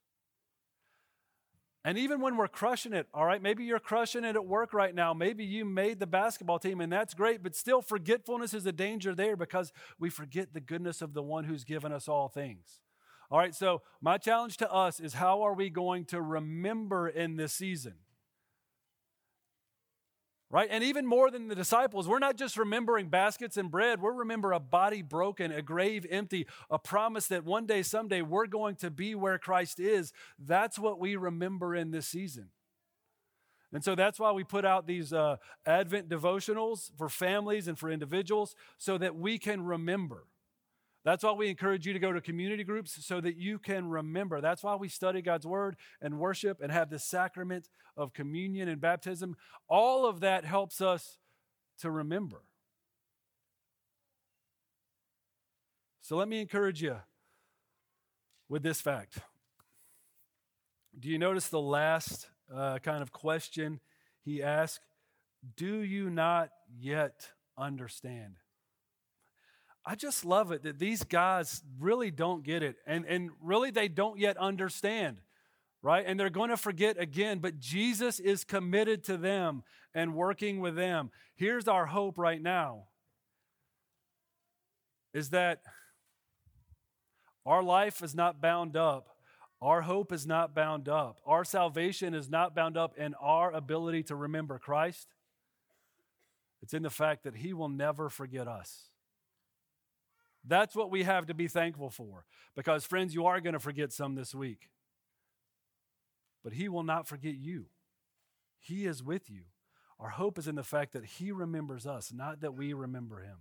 And 1.83 1.97
even 1.97 2.21
when 2.21 2.37
we're 2.37 2.47
crushing 2.47 2.93
it, 2.93 3.07
all 3.11 3.25
right, 3.25 3.41
maybe 3.41 3.63
you're 3.63 3.79
crushing 3.79 4.23
it 4.23 4.35
at 4.35 4.45
work 4.45 4.71
right 4.71 4.93
now. 4.93 5.13
Maybe 5.13 5.43
you 5.43 5.65
made 5.65 5.99
the 5.99 6.05
basketball 6.05 6.59
team, 6.59 6.79
and 6.79 6.93
that's 6.93 7.15
great, 7.15 7.41
but 7.41 7.55
still, 7.55 7.81
forgetfulness 7.81 8.53
is 8.53 8.67
a 8.67 8.71
danger 8.71 9.15
there 9.15 9.35
because 9.35 9.71
we 9.97 10.11
forget 10.11 10.53
the 10.53 10.59
goodness 10.59 11.01
of 11.01 11.13
the 11.13 11.23
one 11.23 11.45
who's 11.45 11.63
given 11.63 11.91
us 11.91 12.07
all 12.07 12.27
things. 12.27 12.81
All 13.31 13.39
right, 13.39 13.55
so 13.55 13.81
my 13.99 14.19
challenge 14.19 14.57
to 14.57 14.71
us 14.71 14.99
is 14.99 15.13
how 15.13 15.41
are 15.41 15.55
we 15.55 15.69
going 15.69 16.05
to 16.05 16.21
remember 16.21 17.07
in 17.07 17.37
this 17.37 17.53
season? 17.53 17.95
Right? 20.51 20.67
And 20.69 20.83
even 20.83 21.05
more 21.05 21.31
than 21.31 21.47
the 21.47 21.55
disciples, 21.55 22.07
we're 22.07 22.19
not 22.19 22.35
just 22.35 22.57
remembering 22.57 23.07
baskets 23.07 23.57
and 23.57 23.71
bread, 23.71 24.01
we're 24.01 24.11
remember 24.13 24.51
a 24.51 24.59
body 24.59 25.01
broken, 25.01 25.51
a 25.51 25.61
grave 25.61 26.05
empty, 26.09 26.45
a 26.69 26.77
promise 26.77 27.27
that 27.27 27.45
one 27.45 27.65
day, 27.65 27.81
someday, 27.81 28.21
we're 28.21 28.47
going 28.47 28.75
to 28.75 28.91
be 28.91 29.15
where 29.15 29.37
Christ 29.37 29.79
is. 29.79 30.11
That's 30.37 30.77
what 30.77 30.99
we 30.99 31.15
remember 31.15 31.75
in 31.75 31.91
this 31.91 32.07
season. 32.07 32.49
And 33.73 33.83
so 33.83 33.95
that's 33.95 34.19
why 34.19 34.33
we 34.33 34.43
put 34.43 34.65
out 34.65 34.85
these 34.85 35.13
uh, 35.13 35.37
Advent 35.65 36.09
devotionals 36.09 36.91
for 36.97 37.07
families 37.07 37.69
and 37.69 37.79
for 37.79 37.89
individuals 37.89 38.53
so 38.77 38.97
that 38.97 39.15
we 39.15 39.39
can 39.39 39.63
remember. 39.63 40.25
That's 41.03 41.23
why 41.23 41.31
we 41.31 41.49
encourage 41.49 41.87
you 41.87 41.93
to 41.93 41.99
go 41.99 42.11
to 42.11 42.21
community 42.21 42.63
groups 42.63 43.03
so 43.03 43.19
that 43.21 43.35
you 43.35 43.57
can 43.57 43.89
remember. 43.89 44.39
That's 44.39 44.63
why 44.63 44.75
we 44.75 44.87
study 44.87 45.21
God's 45.21 45.47
word 45.47 45.75
and 46.01 46.19
worship 46.19 46.59
and 46.61 46.71
have 46.71 46.89
the 46.89 46.99
sacrament 46.99 47.69
of 47.97 48.13
communion 48.13 48.69
and 48.69 48.79
baptism. 48.79 49.35
All 49.67 50.05
of 50.05 50.19
that 50.19 50.45
helps 50.45 50.79
us 50.79 51.17
to 51.79 51.89
remember. 51.89 52.43
So 56.01 56.17
let 56.17 56.27
me 56.27 56.39
encourage 56.39 56.83
you 56.83 56.97
with 58.47 58.63
this 58.63 58.81
fact. 58.81 59.19
Do 60.99 61.09
you 61.09 61.17
notice 61.17 61.47
the 61.47 61.61
last 61.61 62.27
uh, 62.53 62.79
kind 62.79 63.01
of 63.01 63.11
question 63.11 63.79
he 64.23 64.43
asked? 64.43 64.81
Do 65.55 65.79
you 65.79 66.09
not 66.09 66.49
yet 66.69 67.29
understand? 67.57 68.40
I 69.85 69.95
just 69.95 70.25
love 70.25 70.51
it 70.51 70.63
that 70.63 70.77
these 70.77 71.03
guys 71.03 71.63
really 71.79 72.11
don't 72.11 72.43
get 72.43 72.61
it. 72.61 72.75
And, 72.85 73.05
and 73.05 73.31
really, 73.41 73.71
they 73.71 73.87
don't 73.87 74.19
yet 74.19 74.37
understand, 74.37 75.17
right? 75.81 76.03
And 76.05 76.19
they're 76.19 76.29
going 76.29 76.51
to 76.51 76.57
forget 76.57 76.99
again, 76.99 77.39
but 77.39 77.59
Jesus 77.59 78.19
is 78.19 78.43
committed 78.43 79.03
to 79.05 79.17
them 79.17 79.63
and 79.93 80.13
working 80.13 80.59
with 80.59 80.75
them. 80.75 81.09
Here's 81.35 81.67
our 81.67 81.87
hope 81.87 82.17
right 82.17 82.41
now 82.41 82.85
is 85.13 85.29
that 85.31 85.61
our 87.45 87.63
life 87.63 88.03
is 88.03 88.13
not 88.13 88.39
bound 88.39 88.77
up. 88.77 89.07
Our 89.61 89.81
hope 89.81 90.11
is 90.11 90.25
not 90.25 90.55
bound 90.55 90.87
up. 90.87 91.17
Our 91.25 91.43
salvation 91.43 92.13
is 92.13 92.29
not 92.29 92.55
bound 92.55 92.77
up 92.77 92.97
in 92.97 93.13
our 93.15 93.51
ability 93.51 94.03
to 94.03 94.15
remember 94.15 94.57
Christ. 94.57 95.07
It's 96.61 96.73
in 96.73 96.83
the 96.83 96.89
fact 96.89 97.23
that 97.23 97.35
He 97.35 97.53
will 97.53 97.69
never 97.69 98.09
forget 98.09 98.47
us. 98.47 98.90
That's 100.45 100.75
what 100.75 100.91
we 100.91 101.03
have 101.03 101.27
to 101.27 101.33
be 101.33 101.47
thankful 101.47 101.89
for. 101.89 102.25
Because, 102.55 102.85
friends, 102.85 103.13
you 103.13 103.25
are 103.25 103.39
going 103.39 103.53
to 103.53 103.59
forget 103.59 103.93
some 103.93 104.15
this 104.15 104.33
week. 104.33 104.69
But 106.43 106.53
He 106.53 106.67
will 106.67 106.83
not 106.83 107.07
forget 107.07 107.35
you, 107.35 107.65
He 108.59 108.85
is 108.85 109.03
with 109.03 109.29
you. 109.29 109.43
Our 109.99 110.09
hope 110.09 110.39
is 110.39 110.47
in 110.47 110.55
the 110.55 110.63
fact 110.63 110.93
that 110.93 111.05
He 111.05 111.31
remembers 111.31 111.85
us, 111.85 112.11
not 112.11 112.41
that 112.41 112.55
we 112.55 112.73
remember 112.73 113.21
Him. 113.21 113.37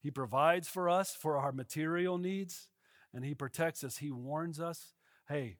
He 0.00 0.10
provides 0.10 0.66
for 0.66 0.88
us 0.88 1.14
for 1.14 1.36
our 1.36 1.52
material 1.52 2.16
needs, 2.16 2.68
and 3.12 3.24
He 3.24 3.34
protects 3.34 3.84
us. 3.84 3.98
He 3.98 4.10
warns 4.10 4.60
us 4.60 4.94
hey, 5.28 5.56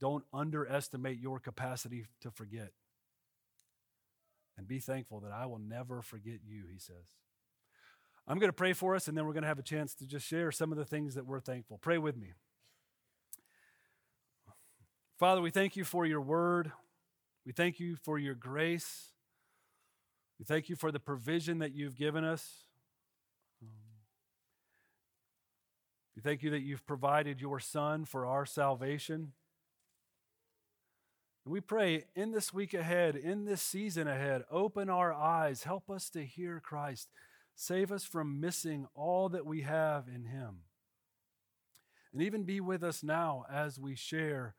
don't 0.00 0.24
underestimate 0.32 1.20
your 1.20 1.38
capacity 1.38 2.06
to 2.22 2.30
forget. 2.30 2.72
And 4.56 4.66
be 4.66 4.78
thankful 4.78 5.20
that 5.20 5.32
I 5.32 5.44
will 5.44 5.58
never 5.58 6.00
forget 6.00 6.40
you, 6.46 6.64
He 6.70 6.78
says. 6.78 7.16
I'm 8.30 8.38
going 8.38 8.48
to 8.48 8.52
pray 8.52 8.74
for 8.74 8.94
us, 8.94 9.08
and 9.08 9.18
then 9.18 9.26
we're 9.26 9.32
going 9.32 9.42
to 9.42 9.48
have 9.48 9.58
a 9.58 9.62
chance 9.62 9.92
to 9.96 10.06
just 10.06 10.24
share 10.24 10.52
some 10.52 10.70
of 10.70 10.78
the 10.78 10.84
things 10.84 11.16
that 11.16 11.26
we're 11.26 11.40
thankful. 11.40 11.78
Pray 11.78 11.98
with 11.98 12.16
me. 12.16 12.28
Father, 15.18 15.40
we 15.40 15.50
thank 15.50 15.74
you 15.74 15.82
for 15.82 16.06
your 16.06 16.20
word. 16.20 16.70
We 17.44 17.50
thank 17.50 17.80
you 17.80 17.96
for 17.96 18.20
your 18.20 18.36
grace. 18.36 19.08
We 20.38 20.44
thank 20.44 20.68
you 20.68 20.76
for 20.76 20.92
the 20.92 21.00
provision 21.00 21.58
that 21.58 21.74
you've 21.74 21.96
given 21.96 22.22
us. 22.22 22.48
we 26.14 26.22
thank 26.22 26.44
you 26.44 26.50
that 26.50 26.60
you've 26.60 26.86
provided 26.86 27.40
your 27.40 27.58
Son 27.58 28.04
for 28.04 28.26
our 28.26 28.46
salvation. 28.46 29.32
And 31.44 31.52
we 31.52 31.60
pray 31.60 32.04
in 32.14 32.30
this 32.30 32.54
week 32.54 32.74
ahead, 32.74 33.16
in 33.16 33.44
this 33.44 33.60
season 33.60 34.06
ahead, 34.06 34.44
open 34.52 34.88
our 34.88 35.12
eyes, 35.12 35.64
help 35.64 35.90
us 35.90 36.08
to 36.10 36.24
hear 36.24 36.60
Christ. 36.64 37.08
Save 37.60 37.92
us 37.92 38.04
from 38.04 38.40
missing 38.40 38.86
all 38.94 39.28
that 39.28 39.44
we 39.44 39.60
have 39.60 40.08
in 40.08 40.24
Him. 40.24 40.60
And 42.10 42.22
even 42.22 42.44
be 42.44 42.58
with 42.58 42.82
us 42.82 43.02
now 43.02 43.44
as 43.52 43.78
we 43.78 43.94
share 43.94 44.54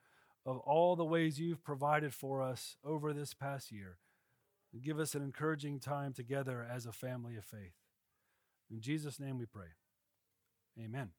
of 0.45 0.59
all 0.59 0.95
the 0.95 1.03
ways 1.03 1.39
you've 1.39 1.63
provided 1.63 2.13
for 2.13 2.43
us 2.43 2.77
over 2.85 3.11
this 3.11 3.33
past 3.33 3.71
year. 3.71 3.97
And 4.71 4.83
give 4.83 4.99
us 4.99 5.15
an 5.15 5.23
encouraging 5.23 5.79
time 5.79 6.13
together 6.13 6.63
as 6.63 6.85
a 6.85 6.91
family 6.91 7.35
of 7.35 7.43
faith. 7.43 7.73
In 8.69 8.81
Jesus' 8.81 9.19
name 9.19 9.39
we 9.39 9.47
pray. 9.47 9.69
Amen. 10.79 11.09